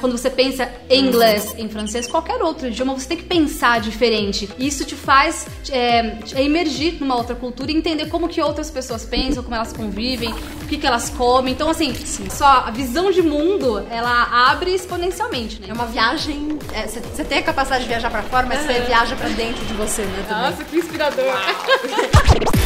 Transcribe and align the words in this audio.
Quando 0.00 0.16
você 0.16 0.30
pensa 0.30 0.70
em 0.88 1.06
inglês, 1.06 1.54
em 1.58 1.68
francês, 1.68 2.06
qualquer 2.06 2.42
outro 2.42 2.68
idioma, 2.68 2.94
você 2.94 3.08
tem 3.08 3.18
que 3.18 3.24
pensar 3.24 3.80
diferente. 3.80 4.48
E 4.58 4.66
isso 4.66 4.84
te 4.84 4.94
faz 4.94 5.46
é, 5.70 6.18
emergir 6.36 6.98
numa 7.00 7.16
outra 7.16 7.34
cultura 7.34 7.70
e 7.70 7.76
entender 7.76 8.06
como 8.06 8.28
que 8.28 8.40
outras 8.40 8.70
pessoas 8.70 9.04
pensam, 9.04 9.42
como 9.42 9.54
elas 9.54 9.72
convivem, 9.72 10.32
o 10.62 10.66
que, 10.66 10.78
que 10.78 10.86
elas 10.86 11.10
comem. 11.10 11.52
Então, 11.52 11.68
assim, 11.68 11.94
só 12.30 12.64
a 12.66 12.70
visão 12.70 13.10
de 13.10 13.22
mundo, 13.22 13.86
ela 13.90 14.50
abre 14.50 14.74
exponencialmente, 14.74 15.60
né? 15.60 15.68
É 15.70 15.72
uma 15.72 15.86
viagem. 15.86 16.58
Você 16.88 17.22
é, 17.22 17.24
tem 17.24 17.38
a 17.38 17.42
capacidade 17.42 17.84
de 17.84 17.88
viajar 17.88 18.10
para 18.10 18.22
fora, 18.22 18.46
mas 18.46 18.60
você 18.60 18.78
uhum. 18.78 18.86
viaja 18.86 19.16
para 19.16 19.28
dentro 19.28 19.64
de 19.64 19.74
você, 19.74 20.02
né? 20.02 20.24
Também. 20.28 20.50
Nossa, 20.50 20.64
que 20.64 20.76
inspirador! 20.76 21.24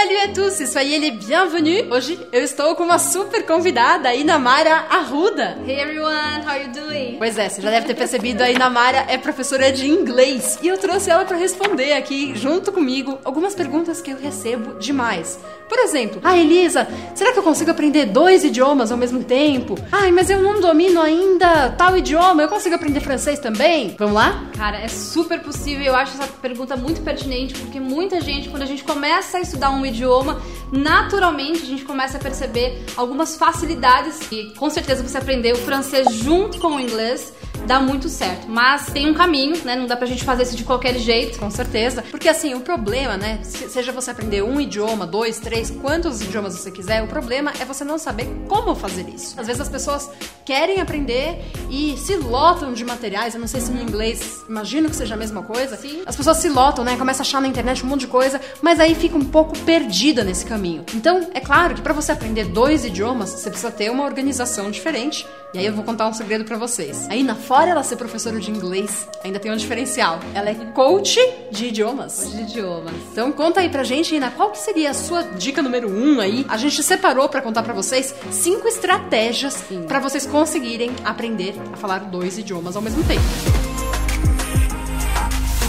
Salut 0.00 0.16
à 0.16 0.28
tous, 0.28 0.64
soyez 0.64 0.98
les 0.98 1.10
bienvenus. 1.10 1.84
Hoje 1.90 2.18
eu 2.32 2.42
estou 2.42 2.74
com 2.74 2.84
uma 2.84 2.98
super 2.98 3.44
convidada, 3.44 4.08
a 4.08 4.14
Inamara 4.14 4.86
Arruda. 4.88 5.58
Hey 5.66 5.78
everyone, 5.78 6.42
how 6.46 6.56
you 6.56 6.72
doing? 6.72 7.16
Pois 7.18 7.36
é, 7.36 7.50
você 7.50 7.60
já 7.60 7.68
deve 7.68 7.86
ter 7.86 7.94
percebido, 7.94 8.42
a 8.42 8.50
Inamara 8.50 9.04
é 9.08 9.18
professora 9.18 9.70
de 9.70 9.86
inglês 9.86 10.58
e 10.62 10.68
eu 10.68 10.78
trouxe 10.78 11.10
ela 11.10 11.26
para 11.26 11.36
responder 11.36 11.92
aqui 11.92 12.32
junto 12.34 12.72
comigo 12.72 13.18
algumas 13.22 13.54
perguntas 13.54 14.00
que 14.00 14.10
eu 14.10 14.16
recebo 14.16 14.78
demais. 14.78 15.38
Por 15.68 15.78
exemplo, 15.78 16.20
ah, 16.24 16.36
Elisa, 16.36 16.88
será 17.14 17.32
que 17.32 17.38
eu 17.38 17.42
consigo 17.42 17.70
aprender 17.70 18.06
dois 18.06 18.42
idiomas 18.42 18.90
ao 18.90 18.96
mesmo 18.96 19.22
tempo? 19.22 19.76
Ai, 19.92 20.10
mas 20.10 20.30
eu 20.30 20.42
não 20.42 20.60
domino 20.60 21.00
ainda 21.00 21.70
tal 21.70 21.96
idioma, 21.96 22.42
eu 22.42 22.48
consigo 22.48 22.74
aprender 22.74 23.00
francês 23.00 23.38
também? 23.38 23.94
Vamos 23.98 24.14
lá? 24.14 24.46
Cara, 24.56 24.78
é 24.78 24.88
super 24.88 25.40
possível. 25.40 25.84
Eu 25.84 25.94
acho 25.94 26.18
essa 26.18 26.26
pergunta 26.40 26.74
muito 26.74 27.02
pertinente 27.02 27.54
porque 27.54 27.78
muita 27.78 28.20
gente, 28.20 28.48
quando 28.48 28.62
a 28.62 28.66
gente 28.66 28.82
começa 28.82 29.38
a 29.38 29.40
estudar 29.42 29.70
um 29.70 29.89
idioma, 29.90 30.40
naturalmente 30.72 31.62
a 31.62 31.66
gente 31.66 31.84
começa 31.84 32.18
a 32.18 32.20
perceber 32.20 32.84
algumas 32.96 33.36
facilidades 33.36 34.20
e 34.30 34.52
com 34.56 34.70
certeza 34.70 35.02
você 35.02 35.18
aprender 35.18 35.52
o 35.52 35.58
francês 35.58 36.12
junto 36.14 36.58
com 36.58 36.76
o 36.76 36.80
inglês 36.80 37.32
dá 37.66 37.80
muito 37.80 38.08
certo. 38.08 38.48
Mas 38.48 38.86
tem 38.86 39.08
um 39.08 39.14
caminho, 39.14 39.56
né? 39.64 39.76
Não 39.76 39.86
dá 39.86 39.96
pra 39.96 40.06
gente 40.06 40.24
fazer 40.24 40.42
isso 40.42 40.56
de 40.56 40.64
qualquer 40.64 40.98
jeito. 40.98 41.38
Com 41.38 41.50
certeza. 41.50 42.02
Porque 42.10 42.28
assim, 42.28 42.54
o 42.54 42.60
problema, 42.60 43.16
né? 43.16 43.40
Seja 43.42 43.92
você 43.92 44.10
aprender 44.10 44.42
um 44.42 44.60
idioma, 44.60 45.06
dois, 45.06 45.38
três, 45.38 45.70
quantos 45.70 46.20
idiomas 46.20 46.54
você 46.54 46.70
quiser, 46.70 47.02
o 47.02 47.06
problema 47.06 47.52
é 47.60 47.64
você 47.64 47.84
não 47.84 47.98
saber 47.98 48.28
como 48.48 48.74
fazer 48.74 49.08
isso. 49.08 49.38
Às 49.38 49.46
vezes 49.46 49.60
as 49.60 49.68
pessoas 49.68 50.10
querem 50.44 50.80
aprender 50.80 51.44
e 51.70 51.96
se 51.96 52.16
lotam 52.16 52.72
de 52.72 52.84
materiais. 52.84 53.34
Eu 53.34 53.40
não 53.40 53.48
sei 53.48 53.60
se 53.60 53.70
no 53.70 53.80
inglês, 53.80 54.44
imagino 54.48 54.88
que 54.88 54.96
seja 54.96 55.14
a 55.14 55.18
mesma 55.18 55.42
coisa. 55.42 55.76
Sim. 55.76 56.02
As 56.06 56.16
pessoas 56.16 56.38
se 56.38 56.48
lotam, 56.48 56.84
né? 56.84 56.96
Começa 56.96 57.22
a 57.22 57.24
achar 57.24 57.40
na 57.40 57.48
internet 57.48 57.84
um 57.84 57.88
monte 57.88 58.00
de 58.00 58.06
coisa, 58.08 58.40
mas 58.60 58.80
aí 58.80 58.94
fica 58.94 59.16
um 59.16 59.24
pouco 59.24 59.56
perdida 59.60 60.24
nesse 60.24 60.44
caminho. 60.44 60.59
Então, 60.94 61.28
é 61.34 61.40
claro 61.40 61.74
que 61.74 61.82
para 61.82 61.92
você 61.92 62.12
aprender 62.12 62.44
dois 62.44 62.84
idiomas, 62.84 63.30
você 63.30 63.50
precisa 63.50 63.70
ter 63.70 63.90
uma 63.90 64.04
organização 64.04 64.70
diferente. 64.70 65.26
E 65.52 65.58
aí 65.58 65.66
eu 65.66 65.74
vou 65.74 65.82
contar 65.82 66.06
um 66.06 66.12
segredo 66.12 66.44
para 66.44 66.56
vocês. 66.56 67.08
Aí 67.10 67.24
na 67.24 67.34
fora 67.34 67.70
ela 67.70 67.82
ser 67.82 67.96
professora 67.96 68.38
de 68.38 68.50
inglês, 68.50 69.08
ainda 69.24 69.40
tem 69.40 69.50
um 69.50 69.56
diferencial. 69.56 70.20
Ela 70.32 70.50
é 70.50 70.54
coach 70.74 71.18
de 71.50 71.66
idiomas. 71.66 72.20
Coach 72.20 72.36
de 72.36 72.42
idiomas. 72.42 72.94
Então 73.10 73.32
conta 73.32 73.60
aí 73.60 73.68
pra 73.68 73.82
gente, 73.82 74.14
Ina, 74.14 74.30
qual 74.30 74.50
que 74.50 74.58
seria 74.58 74.90
a 74.90 74.94
sua 74.94 75.22
dica 75.22 75.60
número 75.60 75.90
um 75.90 76.20
aí? 76.20 76.46
A 76.48 76.56
gente 76.56 76.82
separou 76.82 77.28
para 77.28 77.42
contar 77.42 77.64
para 77.64 77.74
vocês 77.74 78.14
cinco 78.30 78.68
estratégias 78.68 79.64
para 79.88 79.98
vocês 79.98 80.24
conseguirem 80.24 80.92
aprender 81.04 81.54
a 81.72 81.76
falar 81.76 81.98
dois 82.00 82.38
idiomas 82.38 82.76
ao 82.76 82.82
mesmo 82.82 83.02
tempo. 83.04 83.59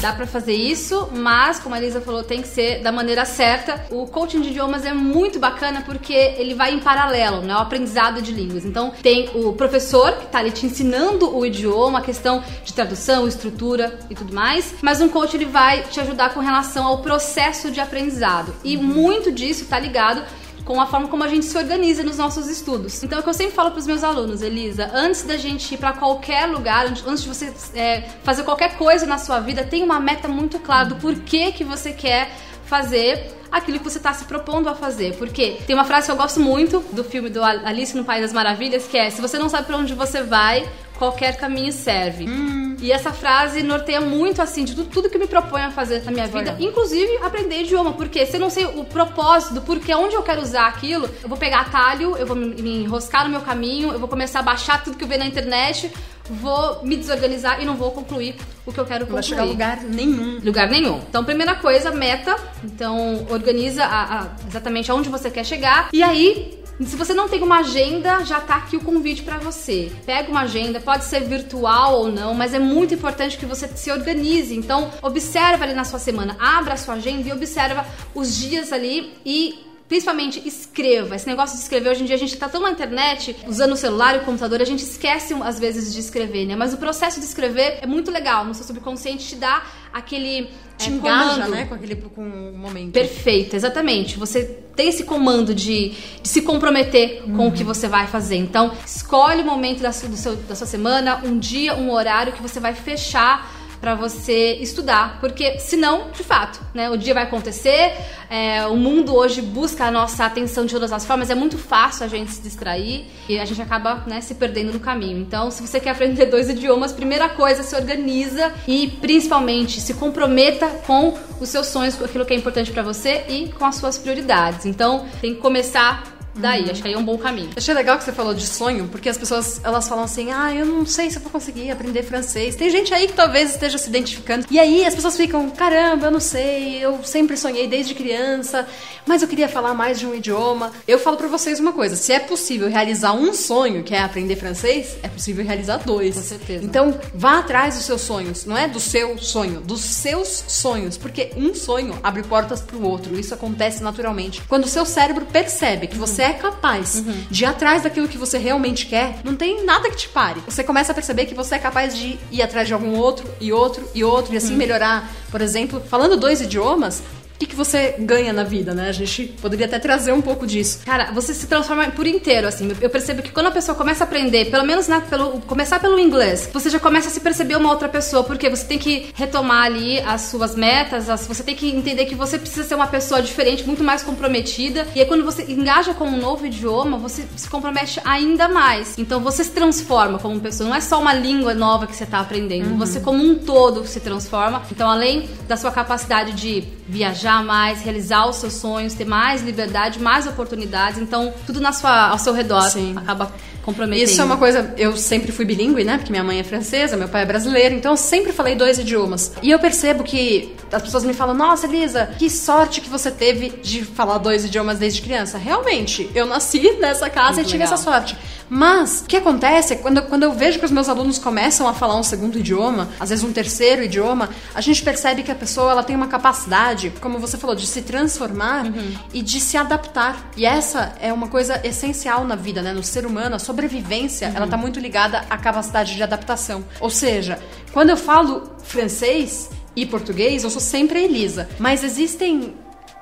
Dá 0.02 0.12
para 0.12 0.26
fazer 0.26 0.54
isso, 0.54 1.10
mas 1.14 1.60
como 1.60 1.76
a 1.76 1.78
Elisa 1.78 2.02
falou, 2.02 2.24
tem 2.24 2.42
que 2.42 2.48
ser 2.48 2.82
da 2.82 2.92
maneira 2.92 3.24
certa. 3.24 3.86
O 3.92 4.08
coaching 4.08 4.42
de 4.42 4.50
idiomas 4.50 4.84
é 4.84 4.92
muito 4.94 5.38
bacana 5.38 5.84
porque 5.86 6.12
ele 6.12 6.56
vai 6.56 6.74
em 6.74 6.80
paralelo, 6.80 7.42
né? 7.44 7.54
O 7.54 7.60
aprendizado 7.60 8.20
de 8.20 8.32
línguas. 8.32 8.66
Então, 8.66 8.92
tem 9.04 9.30
o 9.36 9.54
professor 9.54 10.14
que 10.14 10.26
tá 10.26 10.40
ali 10.40 10.50
te 10.50 10.66
ensinando 10.66 11.38
o 11.38 11.46
idioma, 11.46 12.00
a 12.00 12.02
questão 12.02 12.44
de 12.66 12.74
tradução, 12.74 13.28
estrutura 13.28 14.00
e 14.10 14.16
tudo 14.16 14.34
mais, 14.34 14.74
mas 14.82 15.02
um 15.02 15.08
coach 15.08 15.38
ele 15.38 15.46
vai 15.46 15.84
te 15.84 16.00
ajudar 16.00 16.34
com 16.34 16.40
relação 16.40 16.88
ao 16.88 17.04
processo 17.04 17.70
de 17.70 17.80
aprendizado. 17.80 18.56
E 18.64 18.78
muito 18.78 19.32
disso 19.32 19.66
tá 19.66 19.78
ligado 19.78 20.24
com 20.66 20.80
a 20.80 20.86
forma 20.86 21.08
como 21.08 21.24
a 21.24 21.28
gente 21.28 21.46
se 21.46 21.58
organiza 21.58 22.04
nos 22.04 22.18
nossos 22.18 22.48
estudos. 22.48 23.04
Então, 23.04 23.18
é 23.18 23.22
o 23.22 23.24
que 23.24 23.30
eu 23.30 23.34
sempre 23.34 23.54
falo 23.54 23.72
para 23.72 23.80
os 23.80 23.88
meus 23.88 24.04
alunos, 24.04 24.42
Elisa, 24.42 24.90
antes 24.94 25.24
da 25.24 25.38
gente 25.38 25.74
ir 25.74 25.78
para 25.78 25.94
qualquer 25.94 26.46
lugar, 26.46 26.86
antes 26.86 27.24
de 27.24 27.30
você 27.30 27.54
é, 27.74 28.02
fazer 28.24 28.44
qualquer 28.44 28.78
coisa 28.78 29.06
na 29.06 29.18
sua 29.18 29.40
vida, 29.40 29.64
tem 29.64 29.84
uma 29.84 30.00
meta 30.00 30.28
muito 30.28 30.60
clara 30.60 30.86
do 30.86 30.96
porquê 30.96 31.52
que 31.52 31.64
você 31.64 31.92
quer 31.92 32.32
fazer 32.66 33.34
aquilo 33.52 33.80
que 33.80 33.84
você 33.84 33.98
está 33.98 34.14
se 34.14 34.26
propondo 34.26 34.70
a 34.70 34.76
fazer. 34.76 35.18
Porque 35.18 35.58
tem 35.68 35.76
uma 35.76 35.84
frase 35.84 36.06
que 36.06 36.12
eu 36.12 36.16
gosto 36.16 36.40
muito 36.40 36.80
do 36.94 37.04
filme 37.04 37.30
do 37.30 37.44
Alice 37.44 37.96
no 37.96 38.06
País 38.06 38.22
das 38.22 38.34
Maravilhas, 38.34 38.88
que 38.88 38.98
é: 38.98 39.10
se 39.10 39.22
você 39.22 39.38
não 39.38 39.50
sabe 39.50 39.68
para 39.68 39.78
onde 39.78 39.94
você 39.94 40.24
vai, 40.24 40.68
qualquer 41.02 41.36
caminho 41.36 41.74
serve. 41.74 42.30
Hum. 42.30 42.78
E 42.80 42.92
essa 42.92 43.12
frase 43.12 43.64
norteia 43.64 44.00
muito, 44.00 44.40
assim, 44.40 44.64
de 44.64 44.76
tudo, 44.76 44.88
tudo 44.88 45.10
que 45.10 45.18
me 45.18 45.26
proponho 45.26 45.66
a 45.66 45.72
fazer 45.72 46.04
na 46.04 46.12
minha 46.12 46.28
vida, 46.28 46.56
inclusive 46.60 47.18
aprender 47.24 47.64
idioma. 47.64 47.94
Porque 47.94 48.24
se 48.28 48.38
eu 48.38 48.40
não 48.40 48.52
sei 48.52 48.66
o 48.66 48.84
propósito, 48.84 49.56
do 49.56 49.62
porquê, 49.62 49.96
onde 49.96 50.14
eu 50.14 50.22
quero 50.22 50.44
usar 50.44 50.68
aquilo, 50.68 51.10
eu 51.24 51.28
vou 51.28 51.40
pegar 51.40 51.62
atalho, 51.62 52.16
eu 52.18 52.28
vou 52.28 52.36
me 52.36 52.84
enroscar 52.84 53.24
no 53.24 53.32
meu 53.32 53.42
caminho, 53.42 53.92
eu 53.92 53.98
vou 53.98 54.08
começar 54.08 54.42
a 54.42 54.44
baixar 54.44 54.84
tudo 54.84 54.96
que 54.96 55.04
eu 55.04 55.08
vejo 55.08 55.22
na 55.22 55.26
internet, 55.26 55.92
vou 56.30 56.84
me 56.84 56.96
desorganizar 56.96 57.60
e 57.62 57.66
não 57.66 57.76
vou 57.76 57.92
concluir 57.92 58.36
o 58.64 58.72
que 58.72 58.80
eu 58.80 58.86
quero 58.86 59.08
concluir. 59.08 59.10
Não 59.10 59.16
vai 59.16 59.24
chegar 59.24 59.42
a 59.42 59.46
lugar 59.46 59.84
nenhum. 59.84 60.40
Lugar 60.44 60.70
nenhum. 60.70 61.02
Então, 61.10 61.26
primeira 61.26 61.56
coisa, 61.56 61.90
meta. 61.90 62.36
Então, 62.64 63.26
organiza 63.32 63.84
a, 63.84 64.20
a, 64.20 64.28
exatamente 64.48 64.92
aonde 64.92 65.10
você 65.10 65.32
quer 65.32 65.44
chegar. 65.44 65.90
E 65.92 66.04
aí, 66.04 66.61
se 66.86 66.96
você 66.96 67.14
não 67.14 67.28
tem 67.28 67.42
uma 67.42 67.60
agenda, 67.60 68.24
já 68.24 68.40
tá 68.40 68.56
aqui 68.56 68.78
o 68.78 68.82
convite 68.82 69.24
para 69.24 69.38
você. 69.38 69.92
Pega 70.06 70.30
uma 70.32 70.42
agenda, 70.42 70.80
pode 70.80 71.06
ser 71.06 71.22
virtual 71.22 72.00
ou 72.00 72.12
não, 72.12 72.34
mas 72.34 72.54
é 72.54 72.60
muito 72.60 72.94
importante 72.94 73.38
que 73.38 73.46
você 73.46 73.68
se 73.68 73.92
organize. 73.92 74.56
Então, 74.56 74.92
observa 75.02 75.64
ali 75.64 75.74
na 75.74 75.84
sua 75.84 76.00
semana, 76.00 76.36
abra 76.40 76.74
a 76.74 76.78
sua 76.78 76.96
agenda 76.96 77.28
e 77.28 77.32
observa 77.32 77.86
os 78.16 78.36
dias 78.36 78.72
ali 78.72 79.14
e 79.26 79.71
principalmente 79.92 80.42
escreva. 80.48 81.18
Esse 81.18 81.28
negócio 81.28 81.58
de 81.58 81.64
escrever, 81.64 81.90
hoje 81.90 82.04
em 82.04 82.06
dia 82.06 82.16
a 82.16 82.18
gente 82.18 82.38
tá 82.38 82.48
tão 82.48 82.62
na 82.62 82.72
internet, 82.72 83.36
usando 83.46 83.74
o 83.74 83.76
celular 83.76 84.16
e 84.16 84.20
o 84.20 84.22
computador, 84.22 84.62
a 84.62 84.66
gente 84.66 84.84
esquece 84.84 85.34
às 85.44 85.60
vezes 85.60 85.94
de 85.94 86.00
escrever, 86.00 86.46
né? 86.46 86.56
Mas 86.56 86.74
o 86.74 86.78
processo 86.78 87.20
de 87.20 87.26
escrever 87.26 87.80
é 87.82 87.86
muito 87.86 88.10
legal. 88.10 88.46
No 88.46 88.54
seu 88.54 88.66
subconsciente 88.66 89.28
te 89.28 89.36
dá 89.36 89.64
aquele 89.92 90.50
te 90.78 90.90
é, 90.90 90.94
engaja, 90.94 91.34
comando. 91.34 91.52
né, 91.52 91.66
com 91.66 91.76
aquele 91.76 91.98
com 91.98 92.22
o 92.22 92.58
momento. 92.58 92.94
Perfeito, 92.94 93.54
exatamente. 93.54 94.18
Você 94.18 94.46
tem 94.78 94.88
esse 94.88 95.04
comando 95.04 95.54
de, 95.54 95.90
de 96.24 96.30
se 96.30 96.42
comprometer 96.42 97.24
uhum. 97.26 97.36
com 97.36 97.48
o 97.50 97.52
que 97.52 97.66
você 97.66 97.90
vai 97.90 98.08
fazer. 98.08 98.38
Então, 98.38 98.72
escolhe 98.86 99.42
o 99.42 99.46
momento 99.46 99.82
da, 99.82 99.90
do 99.90 100.16
seu, 100.16 100.38
da 100.38 100.56
sua 100.56 100.68
semana, 100.68 101.20
um 101.26 101.38
dia, 101.38 101.76
um 101.76 101.92
horário 101.92 102.32
que 102.32 102.42
você 102.42 102.62
vai 102.62 102.74
fechar 102.74 103.61
para 103.82 103.96
você 103.96 104.54
estudar, 104.62 105.20
porque 105.20 105.58
senão, 105.60 106.12
de 106.12 106.24
fato, 106.24 106.62
né, 106.72 106.90
o 106.92 106.96
dia 106.96 107.16
vai 107.16 107.24
acontecer, 107.24 107.98
é, 108.30 108.66
o 108.68 108.78
mundo 108.78 109.16
hoje 109.16 109.42
busca 109.42 109.86
a 109.86 109.92
nossa 109.92 110.24
atenção 110.24 110.66
de 110.66 110.74
todas 110.74 110.94
as 110.94 111.04
formas, 111.04 111.32
é 111.32 111.36
muito 111.36 111.58
fácil 111.58 112.06
a 112.06 112.08
gente 112.08 112.32
se 112.32 112.42
distrair 112.42 113.08
e 113.28 113.40
a 113.40 113.44
gente 113.44 113.60
acaba 113.60 114.04
né, 114.06 114.22
se 114.22 114.36
perdendo 114.36 114.72
no 114.72 114.80
caminho. 114.80 115.18
Então, 115.18 115.50
se 115.50 115.66
você 115.66 115.80
quer 115.80 115.90
aprender 115.90 116.28
dois 116.28 116.48
idiomas, 116.48 116.94
primeira 116.94 117.28
coisa, 117.30 117.64
se 117.64 117.76
organiza 117.76 118.54
e 118.68 118.88
principalmente 119.02 119.82
se 119.82 119.96
comprometa 119.96 120.68
com 120.86 121.18
os 121.40 121.50
seus 121.50 121.68
sonhos, 121.68 121.96
com 121.96 122.06
aquilo 122.06 122.24
que 122.24 122.34
é 122.34 122.38
importante 122.38 122.72
para 122.72 122.84
você 122.84 123.26
e 123.28 123.50
com 123.50 123.66
as 123.66 123.76
suas 123.76 123.98
prioridades. 123.98 124.68
Então, 124.68 125.08
tem 125.20 125.34
que 125.34 125.42
começar 125.42 126.21
daí. 126.36 126.64
Uhum. 126.64 126.72
Acho 126.72 126.82
que 126.82 126.88
aí 126.88 126.94
é 126.94 126.98
um 126.98 127.04
bom 127.04 127.18
caminho. 127.18 127.50
Achei 127.56 127.74
legal 127.74 127.98
que 127.98 128.04
você 128.04 128.12
falou 128.12 128.34
de 128.34 128.46
sonho, 128.46 128.88
porque 128.88 129.10
as 129.10 129.18
pessoas 129.18 129.62
elas 129.64 129.88
falam 129.88 130.04
assim: 130.04 130.32
ah, 130.32 130.54
eu 130.54 130.66
não 130.66 130.86
sei 130.86 131.10
se 131.10 131.18
eu 131.18 131.22
vou 131.22 131.32
conseguir 131.32 131.72
aprender 131.72 132.04
francês. 132.04 132.56
Tem 132.56 132.70
gente 132.70 132.94
aí 132.94 133.08
que 133.08 133.14
talvez 133.14 133.52
esteja 133.52 133.78
se 133.78 133.90
identificando. 133.90 134.46
E 134.50 134.60
aí 134.60 134.86
as 134.86 134.96
pessoas 134.96 135.18
ficam: 135.18 135.50
caramba, 135.50 136.08
eu 136.08 136.12
não 136.12 136.20
sei, 136.20 136.78
eu 136.78 137.04
sempre 137.04 137.36
sonhei 137.38 137.68
desde 137.68 137.94
criança, 137.94 138.68
mas 139.06 139.22
eu 139.22 139.28
queria 139.28 139.50
falar 139.50 139.74
mais 139.74 140.00
de 140.00 140.06
um 140.06 140.14
idioma. 140.14 140.72
Eu 140.88 141.00
falo 141.00 141.18
para 141.18 141.28
vocês 141.28 141.60
uma 141.60 141.74
coisa: 141.74 141.96
se 141.96 142.14
é 142.14 142.20
possível 142.20 142.70
realizar 142.70 143.14
um 143.14 143.34
sonho, 143.34 143.84
que 143.84 143.94
é 143.94 144.00
aprender 144.00 144.36
francês, 144.36 144.98
é 145.04 145.08
possível 145.08 145.44
realizar 145.44 145.78
dois. 145.78 146.16
Com 146.16 146.22
certeza. 146.22 146.64
Então 146.64 147.00
vá 147.14 147.40
atrás 147.40 147.76
dos 147.76 147.86
seus 147.86 148.02
sonhos, 148.02 148.46
não 148.46 148.58
é 148.58 148.68
do 148.68 148.80
seu 148.80 149.18
sonho, 149.18 149.62
dos 149.62 149.82
seus 149.82 150.44
sonhos, 150.48 150.98
porque 150.98 151.32
um 151.36 151.54
sonho 151.54 151.98
abre 152.04 152.24
portas 152.24 152.62
para 152.62 152.78
o 152.78 152.88
outro. 152.88 153.20
Isso 153.20 153.34
acontece 153.34 153.84
naturalmente. 153.84 154.42
Quando 154.48 154.66
o 154.66 154.68
seu 154.68 154.86
cérebro 154.86 155.26
percebe 155.26 155.88
que 155.88 155.98
você 155.98 156.22
você 156.22 156.26
é 156.26 156.31
capaz 156.34 156.96
uhum. 156.96 157.24
de 157.30 157.44
ir 157.44 157.46
atrás 157.46 157.84
daquilo 157.84 158.08
que 158.08 158.18
você 158.18 158.38
realmente 158.38 158.86
quer, 158.86 159.20
não 159.24 159.36
tem 159.36 159.66
nada 159.66 159.90
que 159.90 159.96
te 159.96 160.10
pare. 160.10 160.42
Você 160.46 160.64
começa 160.64 160.92
a 160.92 160.96
perceber 160.96 161.26
que 161.26 161.36
você 161.36 161.56
é 161.56 161.60
capaz 161.60 161.98
de 161.98 162.20
ir 162.32 162.42
atrás 162.42 162.68
de 162.68 162.74
algum 162.74 162.96
outro 162.96 163.30
e 163.40 163.52
outro 163.52 163.88
e 163.94 164.04
outro 164.04 164.34
e 164.34 164.38
assim 164.38 164.54
uhum. 164.54 164.58
melhorar. 164.58 165.12
Por 165.30 165.42
exemplo, 165.42 165.82
falando 165.90 166.18
dois 166.18 166.42
idiomas, 166.42 167.02
que, 167.42 167.48
que 167.48 167.56
você 167.56 167.96
ganha 167.98 168.32
na 168.32 168.44
vida, 168.44 168.72
né? 168.74 168.90
A 168.90 168.92
gente 168.92 169.26
poderia 169.42 169.66
até 169.66 169.80
trazer 169.80 170.12
um 170.12 170.22
pouco 170.22 170.46
disso. 170.46 170.82
Cara, 170.86 171.12
você 171.12 171.34
se 171.34 171.48
transforma 171.48 171.88
por 171.88 172.06
inteiro, 172.06 172.48
assim. 172.48 172.72
Eu 172.80 172.90
percebo 172.90 173.24
que 173.24 173.32
quando 173.32 173.48
a 173.48 173.52
pessoa 173.52 173.76
começa 173.76 174.04
a 174.04 174.08
aprender, 174.08 174.52
pelo 174.52 174.64
menos 174.64 174.88
na, 174.88 175.02
pelo, 175.02 175.42
começar 175.42 175.80
pelo 175.80 175.98
inglês, 175.98 176.48
você 176.54 176.70
já 176.70 176.80
começa 176.80 177.08
a 177.08 177.12
se 177.12 177.20
perceber 177.20 177.56
uma 177.56 177.72
outra 177.72 177.90
pessoa, 177.90 178.24
porque 178.24 178.48
você 178.48 178.64
tem 178.66 178.78
que 178.78 179.08
retomar 179.16 179.66
ali 179.66 180.00
as 180.02 180.22
suas 180.22 180.56
metas, 180.56 181.10
as, 181.10 181.26
você 181.26 181.42
tem 181.42 181.56
que 181.56 181.68
entender 181.68 182.06
que 182.06 182.14
você 182.14 182.38
precisa 182.38 182.64
ser 182.64 182.76
uma 182.76 182.86
pessoa 182.86 183.24
diferente, 183.24 183.66
muito 183.66 183.84
mais 183.84 184.04
comprometida. 184.04 184.88
E 184.94 185.00
aí 185.00 185.06
quando 185.08 185.24
você 185.24 185.44
engaja 185.52 185.96
com 185.96 186.06
um 186.06 186.18
novo 186.18 186.46
idioma, 186.46 187.00
você 187.00 187.26
se 187.36 187.50
compromete 187.50 188.00
ainda 188.06 188.48
mais. 188.48 189.00
Então 189.00 189.20
você 189.20 189.44
se 189.44 189.52
transforma 189.52 190.20
como 190.20 190.40
pessoa. 190.40 190.70
Não 190.70 190.76
é 190.76 190.82
só 190.82 191.02
uma 191.02 191.14
língua 191.14 191.56
nova 191.56 191.88
que 191.88 191.96
você 191.96 192.04
está 192.04 192.20
aprendendo. 192.20 192.70
Uhum. 192.70 192.78
Você 192.78 193.00
como 193.00 193.24
um 193.24 193.34
todo 193.34 193.88
se 193.88 194.00
transforma. 194.00 194.62
Então 194.72 194.88
além 194.88 195.28
da 195.48 195.58
sua 195.58 195.72
capacidade 195.72 196.34
de 196.34 196.64
viajar 196.88 197.31
mais, 197.40 197.82
realizar 197.82 198.28
os 198.28 198.38
seus 198.38 198.54
sonhos, 198.54 198.94
ter 198.94 199.06
mais 199.06 199.42
liberdade, 199.42 200.00
mais 200.00 200.28
oportunidades. 200.28 201.00
Então 201.00 201.34
tudo 201.46 201.60
na 201.62 201.72
sua, 201.72 202.10
ao 202.10 202.20
seu 202.20 202.34
redor 202.34 202.70
Sim. 202.70 202.96
acaba 202.98 203.32
comprometendo. 203.64 204.04
Isso 204.04 204.20
é 204.20 204.24
uma 204.24 204.38
coisa, 204.38 204.74
eu 204.78 204.98
sempre 204.98 205.32
fui 205.32 205.46
bilíngue, 205.46 205.84
né? 205.84 205.98
Porque 205.98 206.12
minha 206.12 206.24
mãe 206.24 206.40
é 206.40 206.44
francesa, 206.44 206.98
meu 206.98 207.08
pai 207.08 207.24
é 207.24 207.26
brasileiro, 207.26 207.76
então 207.76 207.92
eu 207.94 207.98
sempre 207.98 208.32
falei 208.32 208.56
dois 208.56 208.80
idiomas. 208.80 209.34
E 209.42 209.52
eu 209.52 209.60
percebo 209.60 210.04
que 210.04 210.56
as 210.72 210.82
pessoas 210.82 211.04
me 211.04 211.14
falam: 211.14 211.36
"Nossa, 211.36 211.68
Elisa, 211.68 212.10
que 212.18 212.30
sorte 212.30 212.82
que 212.82 212.90
você 212.90 213.12
teve 213.12 213.50
de 213.62 213.84
falar 213.84 214.18
dois 214.18 214.46
idiomas 214.46 214.80
desde 214.80 215.02
criança". 215.02 215.38
Realmente, 215.38 216.10
eu 216.16 216.26
nasci 216.26 216.78
nessa 216.80 217.10
casa 217.10 217.36
Muito 217.36 217.48
e 217.48 217.52
tive 217.52 217.60
legal. 217.64 217.74
essa 217.74 217.84
sorte. 217.84 218.18
Mas 218.54 219.00
o 219.00 219.06
que 219.06 219.16
acontece 219.16 219.72
é 219.72 219.76
quando, 219.78 220.02
quando 220.02 220.24
eu 220.24 220.34
vejo 220.34 220.60
que 220.60 220.66
os 220.66 220.72
meus 220.72 220.90
alunos 220.90 221.18
começam 221.18 221.70
a 221.70 221.74
falar 221.74 221.98
um 221.98 222.04
segundo 222.04 222.38
idioma, 222.38 222.90
às 223.00 223.08
vezes 223.08 223.24
um 223.24 223.32
terceiro 223.32 223.82
idioma, 223.82 224.30
a 224.54 224.60
gente 224.60 224.84
percebe 224.84 225.24
que 225.24 225.32
a 225.32 225.36
pessoa 225.36 225.72
ela 225.72 225.84
tem 225.84 225.96
uma 225.96 226.08
capacidade, 226.08 226.92
como 227.00 227.18
você 227.18 227.38
falou, 227.38 227.56
de 227.56 227.66
se 227.66 227.82
transformar 227.82 228.66
uhum. 228.66 228.94
e 229.14 229.22
de 229.22 229.40
se 229.40 229.56
adaptar. 229.56 230.32
E 230.36 230.46
essa 230.46 230.94
é 231.00 231.14
uma 231.14 231.30
coisa 231.30 231.62
essencial 231.66 232.26
na 232.26 232.36
vida, 232.36 232.62
né? 232.62 232.74
No 232.74 232.84
ser 232.84 233.06
humano, 233.06 233.38
a 233.38 233.40
sobrevivência, 233.40 234.28
uhum. 234.28 234.36
ela 234.36 234.48
tá 234.48 234.58
muito 234.58 234.82
ligada 234.82 235.24
à 235.30 235.38
capacidade 235.38 235.96
de 235.96 236.04
adaptação. 236.04 236.66
Ou 236.82 236.90
seja, 236.90 237.40
quando 237.72 237.92
eu 237.92 237.98
falo 237.98 238.52
francês, 238.64 239.50
e 239.74 239.86
português, 239.86 240.44
eu 240.44 240.50
sou 240.50 240.60
sempre 240.60 241.00
a 241.00 241.02
Elisa. 241.02 241.48
Mas 241.58 241.86
existem 241.86 242.54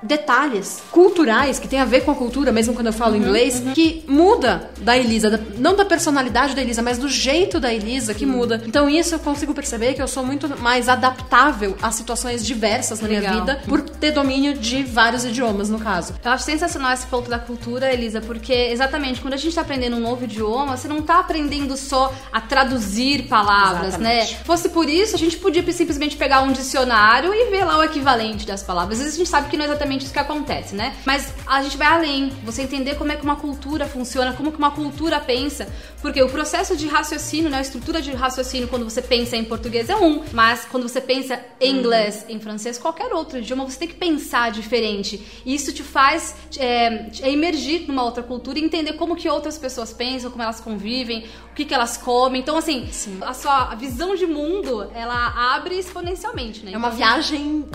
detalhes 0.01 0.81
culturais 0.91 1.59
que 1.59 1.67
tem 1.67 1.79
a 1.79 1.85
ver 1.85 2.01
com 2.01 2.11
a 2.11 2.15
cultura, 2.15 2.51
mesmo 2.51 2.73
quando 2.73 2.87
eu 2.87 2.93
falo 2.93 3.15
uhum, 3.15 3.21
inglês, 3.21 3.59
uhum. 3.59 3.73
que 3.73 4.03
muda 4.07 4.69
da 4.79 4.97
Elisa, 4.97 5.29
da, 5.29 5.39
não 5.57 5.75
da 5.75 5.85
personalidade 5.85 6.55
da 6.55 6.61
Elisa, 6.61 6.81
mas 6.81 6.97
do 6.97 7.09
jeito 7.09 7.59
da 7.59 7.73
Elisa 7.73 8.13
que 8.13 8.25
muda. 8.25 8.61
Então 8.65 8.89
isso 8.89 9.15
eu 9.15 9.19
consigo 9.19 9.53
perceber 9.53 9.93
que 9.93 10.01
eu 10.01 10.07
sou 10.07 10.23
muito 10.23 10.47
mais 10.59 10.87
adaptável 10.87 11.75
a 11.81 11.91
situações 11.91 12.45
diversas 12.45 13.01
na 13.01 13.07
Legal. 13.07 13.21
minha 13.21 13.41
vida 13.41 13.61
por 13.67 13.81
ter 13.81 14.11
domínio 14.11 14.53
de 14.53 14.83
vários 14.83 15.25
idiomas, 15.25 15.69
no 15.69 15.79
caso. 15.79 16.13
Eu 16.23 16.31
acho 16.31 16.43
sensacional 16.43 16.93
esse 16.93 17.05
ponto 17.07 17.29
da 17.29 17.39
cultura, 17.39 17.91
Elisa, 17.93 18.21
porque 18.21 18.53
exatamente 18.53 19.21
quando 19.21 19.33
a 19.33 19.37
gente 19.37 19.49
está 19.49 19.61
aprendendo 19.61 19.97
um 19.97 19.99
novo 19.99 20.23
idioma, 20.23 20.77
você 20.77 20.87
não 20.87 20.99
está 20.99 21.19
aprendendo 21.19 21.75
só 21.75 22.13
a 22.31 22.39
traduzir 22.39 23.23
palavras, 23.23 23.97
né? 23.97 24.19
exatamente. 24.19 24.33
né? 24.33 24.39
Fosse 24.45 24.69
por 24.69 24.87
isso, 24.89 25.15
a 25.15 25.19
gente 25.19 25.37
podia 25.37 25.59
simplesmente 25.71 26.15
pegar 26.15 26.41
um 26.41 26.51
dicionário 26.51 27.33
e 27.33 27.49
ver 27.49 27.65
lá 27.65 27.77
o 27.77 27.83
equivalente 27.83 28.45
das 28.45 28.63
palavras. 28.63 28.99
Às 28.99 29.03
vezes 29.03 29.15
a 29.15 29.17
gente 29.17 29.29
sabe 29.29 29.49
que 29.49 29.57
não 29.57 29.65
é 29.65 29.67
exatamente 29.67 29.88
exatamente 29.89 30.05
isso 30.05 30.13
que 30.13 30.19
acontece, 30.19 30.75
né? 30.75 30.95
Mas 31.05 31.33
a 31.45 31.61
gente 31.63 31.75
vai 31.75 31.87
além, 31.87 32.29
você 32.43 32.61
entender 32.61 32.95
como 32.95 33.11
é 33.11 33.15
que 33.15 33.23
uma 33.23 33.35
cultura 33.35 33.87
funciona, 33.87 34.33
como 34.33 34.51
que 34.51 34.57
uma 34.57 34.71
cultura 34.71 35.19
pensa, 35.19 35.67
porque 36.01 36.21
o 36.21 36.29
processo 36.29 36.77
de 36.77 36.87
raciocínio, 36.87 37.49
né, 37.49 37.57
a 37.57 37.61
estrutura 37.61 38.01
de 38.01 38.11
raciocínio 38.11 38.67
quando 38.67 38.83
você 38.83 39.01
pensa 39.01 39.35
em 39.35 39.43
português 39.43 39.89
é 39.89 39.95
um, 39.95 40.23
mas 40.31 40.65
quando 40.65 40.87
você 40.87 41.01
pensa 41.01 41.39
em 41.59 41.77
inglês, 41.77 42.25
em 42.29 42.39
francês, 42.39 42.77
qualquer 42.77 43.11
outro 43.13 43.39
idioma, 43.39 43.65
você 43.65 43.79
tem 43.79 43.87
que 43.87 43.95
pensar 43.95 44.51
diferente. 44.51 45.41
E 45.45 45.53
isso 45.53 45.73
te 45.73 45.83
faz 45.83 46.35
é, 46.57 47.09
é 47.21 47.31
emergir 47.31 47.85
numa 47.87 48.03
outra 48.03 48.23
cultura 48.23 48.59
e 48.59 48.63
entender 48.63 48.93
como 48.93 49.15
que 49.15 49.27
outras 49.29 49.57
pessoas 49.57 49.91
pensam, 49.91 50.29
como 50.29 50.43
elas 50.43 50.59
convivem, 50.59 51.25
o 51.51 51.55
que 51.55 51.65
que 51.65 51.73
elas 51.73 51.97
comem. 51.97 52.41
Então, 52.41 52.57
assim, 52.57 52.87
Sim. 52.91 53.19
a 53.21 53.33
sua 53.33 53.75
visão 53.75 54.15
de 54.15 54.25
mundo, 54.25 54.89
ela 54.93 55.55
abre 55.55 55.77
exponencialmente, 55.77 56.63
né? 56.63 56.71
É 56.73 56.77
uma 56.77 56.87
então, 56.87 56.97
viagem, 56.97 57.65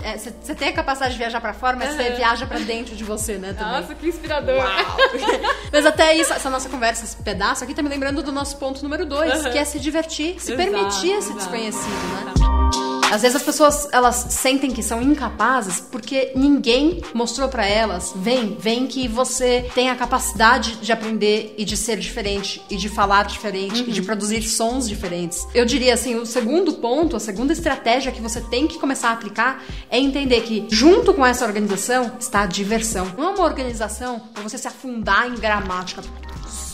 você 0.41 0.51
é, 0.51 0.55
tem 0.55 0.69
a 0.69 0.73
capacidade 0.73 1.13
de 1.13 1.19
viajar 1.19 1.41
para 1.41 1.53
fora, 1.53 1.77
mas 1.77 1.95
você 1.95 2.04
viaja 2.11 2.45
para 2.45 2.59
dentro 2.59 2.95
de 2.95 3.03
você, 3.03 3.37
né? 3.37 3.53
Também. 3.53 3.81
Nossa, 3.81 3.95
que 3.95 4.07
inspirador. 4.07 4.63
Mas 5.71 5.85
até 5.85 6.15
isso, 6.15 6.33
essa 6.33 6.49
nossa 6.49 6.69
conversa, 6.69 7.05
esse 7.05 7.17
pedaço 7.17 7.63
aqui 7.63 7.73
tá 7.73 7.81
me 7.81 7.89
lembrando 7.89 8.21
do 8.21 8.31
nosso 8.31 8.57
ponto 8.57 8.81
número 8.83 9.05
dois, 9.05 9.45
uhum. 9.45 9.51
que 9.51 9.57
é 9.57 9.65
se 9.65 9.79
divertir, 9.79 10.39
se 10.39 10.53
exato, 10.53 10.57
permitir 10.57 11.11
esse 11.11 11.31
exato. 11.31 11.37
desconhecido, 11.37 12.25
né? 12.25 12.84
Às 13.11 13.21
vezes 13.21 13.35
as 13.35 13.43
pessoas 13.43 13.87
elas 13.91 14.27
sentem 14.29 14.71
que 14.71 14.83
são 14.83 15.01
incapazes 15.01 15.79
porque 15.79 16.31
ninguém 16.35 17.01
mostrou 17.13 17.47
para 17.47 17.65
elas, 17.65 18.13
vem, 18.15 18.57
vem 18.59 18.87
que 18.87 19.07
você 19.07 19.69
tem 19.73 19.89
a 19.89 19.95
capacidade 19.95 20.77
de 20.77 20.91
aprender 20.91 21.53
e 21.57 21.65
de 21.65 21.77
ser 21.77 21.97
diferente 21.97 22.61
e 22.69 22.75
de 22.75 22.89
falar 22.89 23.25
diferente 23.25 23.81
uhum. 23.81 23.89
e 23.89 23.91
de 23.91 23.99
uhum. 23.99 24.05
produzir 24.05 24.41
sons 24.43 24.87
diferentes. 24.87 25.47
Eu 25.53 25.65
diria 25.65 25.93
assim, 25.93 26.15
o 26.15 26.25
segundo 26.25 26.73
ponto, 26.73 27.15
a 27.15 27.19
segunda 27.19 27.53
estratégia 27.53 28.11
que 28.11 28.21
você 28.21 28.41
tem 28.41 28.67
que 28.67 28.79
começar 28.79 29.09
a 29.09 29.13
aplicar 29.13 29.63
é 29.89 29.97
entender 29.97 30.41
que 30.41 30.67
junto 30.69 31.13
com 31.13 31.25
essa 31.25 31.45
organização 31.45 32.13
está 32.19 32.41
a 32.41 32.45
diversão. 32.45 33.13
Não 33.17 33.25
é 33.25 33.29
uma 33.29 33.43
organização 33.43 34.19
para 34.33 34.43
você 34.43 34.57
se 34.57 34.67
afundar 34.67 35.27
em 35.27 35.35
gramática 35.35 36.01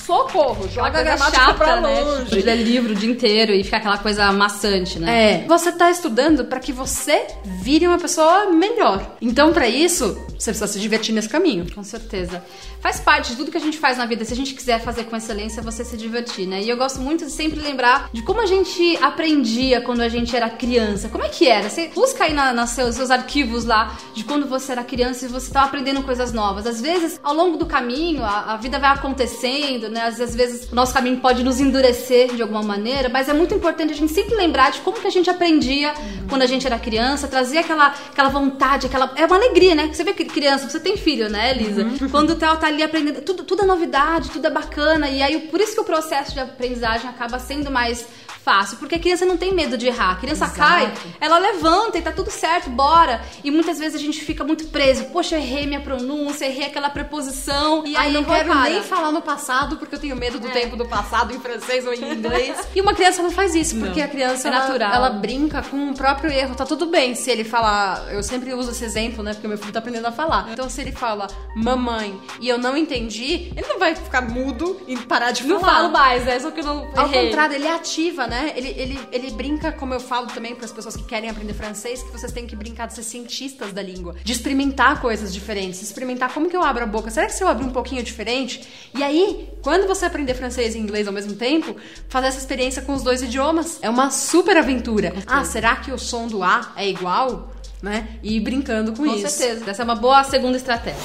socorro, 0.06 0.68
joga 0.69 1.00
a 1.00 1.03
gramática 1.03 1.39
chata, 1.39 1.53
pra 1.53 1.81
né? 1.81 2.01
longe. 2.01 2.36
Né? 2.36 2.42
Ler 2.42 2.63
livro 2.63 2.94
o 2.94 2.95
dia 2.95 3.09
inteiro 3.09 3.53
e 3.53 3.63
fica 3.63 3.77
aquela 3.77 3.98
coisa 3.98 4.31
maçante, 4.31 5.00
né? 5.00 5.44
É. 5.44 5.48
Você 5.48 5.71
tá 5.71 5.89
estudando 5.89 6.45
para 6.45 6.59
que 6.59 6.71
você 6.71 7.27
vire 7.44 7.88
uma 7.88 7.98
pessoa 7.98 8.51
melhor. 8.51 9.15
Então, 9.21 9.53
para 9.53 9.68
isso, 9.68 10.18
você 10.38 10.51
precisa 10.51 10.68
se 10.68 10.80
divertir 10.80 11.13
nesse 11.13 11.30
caminho. 11.30 11.65
Com 11.74 11.83
certeza. 11.83 12.44
Faz 12.81 13.00
parte 13.00 13.30
de 13.30 13.36
tudo 13.36 13.51
que 13.51 13.57
a 13.57 13.62
gente 13.62 13.77
faz 13.77 14.00
na 14.00 14.07
vida. 14.07 14.25
Se 14.25 14.33
a 14.33 14.36
gente 14.36 14.56
quiser 14.56 14.80
fazer 14.81 15.03
com 15.03 15.15
excelência, 15.15 15.62
você 15.62 15.86
se 15.86 15.95
divertir, 15.95 16.48
né? 16.48 16.63
E 16.63 16.69
eu 16.69 16.75
gosto 16.75 17.00
muito 17.00 17.24
de 17.25 17.31
sempre 17.31 17.59
lembrar 17.59 18.09
de 18.12 18.24
como 18.24 18.42
a 18.42 18.48
gente 18.48 18.98
aprendia 19.01 19.81
quando 19.81 20.01
a 20.01 20.09
gente 20.09 20.36
era 20.36 20.50
criança. 20.50 21.07
Como 21.07 21.24
é 21.24 21.30
que 21.30 21.48
era? 21.48 21.69
Você 21.69 21.89
busca 21.89 22.24
aí 22.24 22.33
nos 22.33 22.56
na 22.56 22.65
seus, 22.65 22.95
seus 22.95 23.12
arquivos 23.12 23.65
lá 23.65 23.95
de 24.15 24.24
quando 24.24 24.48
você 24.48 24.71
era 24.71 24.83
criança 24.83 25.25
e 25.25 25.27
você 25.27 25.48
estava 25.48 25.68
aprendendo 25.68 26.01
coisas 26.01 26.33
novas. 26.33 26.65
Às 26.65 26.81
vezes, 26.81 27.19
ao 27.24 27.36
longo 27.36 27.56
do 27.56 27.68
caminho, 27.68 28.24
a, 28.24 28.53
a 28.53 28.57
vida 28.57 28.80
vai 28.80 28.89
acontecendo, 28.89 29.89
né? 29.89 30.00
Às, 30.01 30.19
às 30.19 30.36
vezes, 30.36 30.71
o 30.71 30.75
nosso 30.75 30.94
caminho 30.94 31.19
pode 31.19 31.44
nos 31.44 31.59
endurecer 31.59 32.36
de 32.36 32.42
alguma 32.42 32.63
maneira, 32.63 33.09
mas 33.09 33.30
é 33.30 33.33
muito 33.33 33.53
importante 33.53 33.94
a 33.94 33.95
gente 33.95 34.12
sempre 34.12 34.36
lembrar 34.36 34.71
de 34.71 34.80
como 34.81 35.00
que 35.00 35.07
a 35.07 35.12
gente 35.12 35.30
aprendia 35.30 35.89
uhum. 35.89 36.27
quando 36.30 36.42
a 36.42 36.45
gente 36.45 36.65
era 36.65 36.80
criança, 36.80 37.27
trazia 37.27 37.62
aquela, 37.62 37.88
aquela 37.88 38.30
vontade, 38.30 38.88
aquela... 38.88 39.12
É 39.15 39.25
uma 39.25 39.36
alegria, 39.36 39.75
né? 39.75 39.89
Você 39.94 40.03
vê 40.03 40.13
que 40.13 40.25
criança, 40.25 40.69
você 40.69 40.80
tem 40.80 40.98
filho, 40.98 41.30
né, 41.30 41.51
Elisa? 41.51 41.83
Uhum. 41.83 42.09
Quando 42.09 42.36
tá, 42.36 42.56
tá 42.56 42.68
ali 42.68 42.83
aprendendo, 42.83 43.21
tudo, 43.21 43.44
tudo 43.44 43.63
é 43.63 43.65
novidade, 43.65 44.30
tudo 44.30 44.48
é 44.48 44.50
bacana, 44.50 45.09
e 45.09 45.21
aí 45.21 45.39
por 45.48 45.59
isso 45.59 45.74
que 45.74 45.81
o 45.81 45.86
processo 45.86 46.33
de 46.33 46.39
aprendizagem 46.39 47.09
acaba 47.09 47.39
sendo 47.39 47.69
mais 47.69 48.06
fácil, 48.43 48.77
porque 48.77 48.95
a 48.95 48.99
criança 48.99 49.25
não 49.25 49.38
tem 49.38 49.53
medo 49.53 49.77
de 49.77 49.88
errar. 49.88 50.11
A 50.11 50.15
criança 50.15 50.45
Exato. 50.45 50.59
cai, 50.59 50.93
ela 51.19 51.38
levanta 51.38 51.97
e 51.97 52.01
tá 52.01 52.11
tudo 52.11 52.31
certo, 52.31 52.69
bora. 52.69 53.21
E 53.43 53.51
muitas 53.51 53.79
vezes 53.79 53.95
a 53.95 54.03
gente 54.03 54.21
fica 54.21 54.43
muito 54.43 54.65
preso. 54.67 55.05
Poxa, 55.05 55.38
errei 55.38 55.65
minha 55.65 55.79
pronúncia, 55.79 56.45
errei 56.45 56.65
aquela 56.65 56.89
preposição. 56.89 57.85
E 57.85 57.95
aí 57.95 58.11
não 58.11 58.23
quero 58.23 58.53
nem 58.61 58.81
falar 58.81 59.11
no 59.11 59.21
passado 59.21 59.77
porque 59.77 59.95
eu 59.95 59.99
tenho 59.99 60.15
medo 60.15 60.39
do 60.39 60.47
é. 60.47 60.51
tempo 60.51 60.75
do 60.75 60.85
passado 60.85 61.33
em 61.33 61.39
francês 61.39 61.85
ou 61.85 61.93
em 61.93 62.13
inglês. 62.13 62.57
e 62.75 62.81
uma 62.81 62.93
criança 62.93 63.21
não 63.21 63.31
faz 63.31 63.55
isso, 63.55 63.79
porque 63.79 63.99
não. 63.99 64.05
a 64.05 64.09
criança 64.09 64.48
é 64.48 64.51
natural. 64.51 64.93
Ela, 64.93 65.07
ela, 65.07 65.10
brinca 65.10 65.62
com 65.62 65.91
o 65.91 65.93
próprio 65.93 66.31
erro. 66.31 66.55
Tá 66.55 66.65
tudo 66.65 66.88
bem 66.88 67.15
se 67.15 67.29
ele 67.29 67.43
falar, 67.43 68.12
eu 68.12 68.24
sempre 68.24 68.53
uso 68.53 68.71
esse 68.71 68.83
exemplo, 68.83 69.24
né, 69.24 69.33
porque 69.33 69.48
meu 69.48 69.57
filho 69.57 69.71
tá 69.71 69.79
aprendendo 69.79 70.07
a 70.07 70.12
falar. 70.12 70.50
Então 70.51 70.69
se 70.69 70.81
ele 70.81 70.91
fala 70.91 71.27
mamãe 71.55 72.19
e 72.39 72.50
eu 72.50 72.57
não 72.57 72.75
entendi, 72.75 73.51
ele 73.55 73.67
não 73.67 73.77
vai 73.79 73.95
ficar 73.95 74.21
mudo 74.21 74.81
e 74.88 74.98
parar 74.98 75.31
de 75.31 75.43
falar. 75.43 75.53
Não 75.53 75.62
falo 75.62 75.91
mais, 75.91 76.27
é 76.27 76.39
só 76.39 76.51
que 76.51 76.60
eu 76.60 76.65
não 76.65 76.89
Ao 76.95 77.10
contrário, 77.10 77.55
ele 77.55 77.67
ativa, 77.67 78.27
né? 78.31 78.53
Ele, 78.55 78.69
ele, 78.69 79.00
ele 79.11 79.31
brinca, 79.31 79.73
como 79.73 79.93
eu 79.93 80.00
falo 80.00 80.27
também 80.27 80.55
para 80.55 80.63
as 80.63 80.71
pessoas 80.71 80.95
que 80.95 81.03
querem 81.03 81.29
aprender 81.29 81.53
francês, 81.53 82.01
que 82.01 82.09
vocês 82.09 82.31
têm 82.31 82.47
que 82.47 82.55
brincar 82.55 82.88
de 82.88 82.93
ser 82.93 83.03
cientistas 83.03 83.73
da 83.73 83.83
língua, 83.83 84.15
de 84.23 84.31
experimentar 84.31 85.01
coisas 85.01 85.33
diferentes, 85.33 85.81
experimentar 85.81 86.33
como 86.33 86.50
que 86.50 86.55
eu 86.55 86.63
abro 86.63 86.81
a 86.81 86.88
boca. 86.88 87.11
Será 87.11 87.25
que 87.27 87.33
se 87.33 87.43
eu 87.43 87.50
abrir 87.50 87.65
um 87.65 87.71
pouquinho 87.71 88.01
diferente? 88.01 88.65
E 88.97 89.03
aí, 89.03 89.50
quando 89.61 89.85
você 89.85 90.05
aprender 90.05 90.33
francês 90.33 90.75
e 90.75 90.77
inglês 90.77 91.07
ao 91.07 91.13
mesmo 91.13 91.33
tempo, 91.33 91.75
fazer 92.07 92.27
essa 92.27 92.39
experiência 92.39 92.81
com 92.81 92.93
os 92.93 93.03
dois 93.03 93.21
idiomas 93.21 93.79
é 93.81 93.89
uma 93.89 94.09
super 94.09 94.55
aventura. 94.55 95.13
Ah, 95.27 95.43
será 95.43 95.75
que 95.75 95.91
o 95.91 96.00
som 96.00 96.27
do 96.27 96.41
A 96.41 96.71
é 96.77 96.89
igual? 96.89 97.51
Né? 97.81 98.17
E 98.23 98.38
ir 98.38 98.39
brincando 98.39 98.93
com, 98.93 99.03
com 99.03 99.05
isso. 99.07 99.23
Com 99.23 99.29
certeza. 99.29 99.69
Essa 99.69 99.81
é 99.81 99.85
uma 99.85 99.95
boa 99.95 100.23
segunda 100.23 100.55
estratégia. 100.55 101.01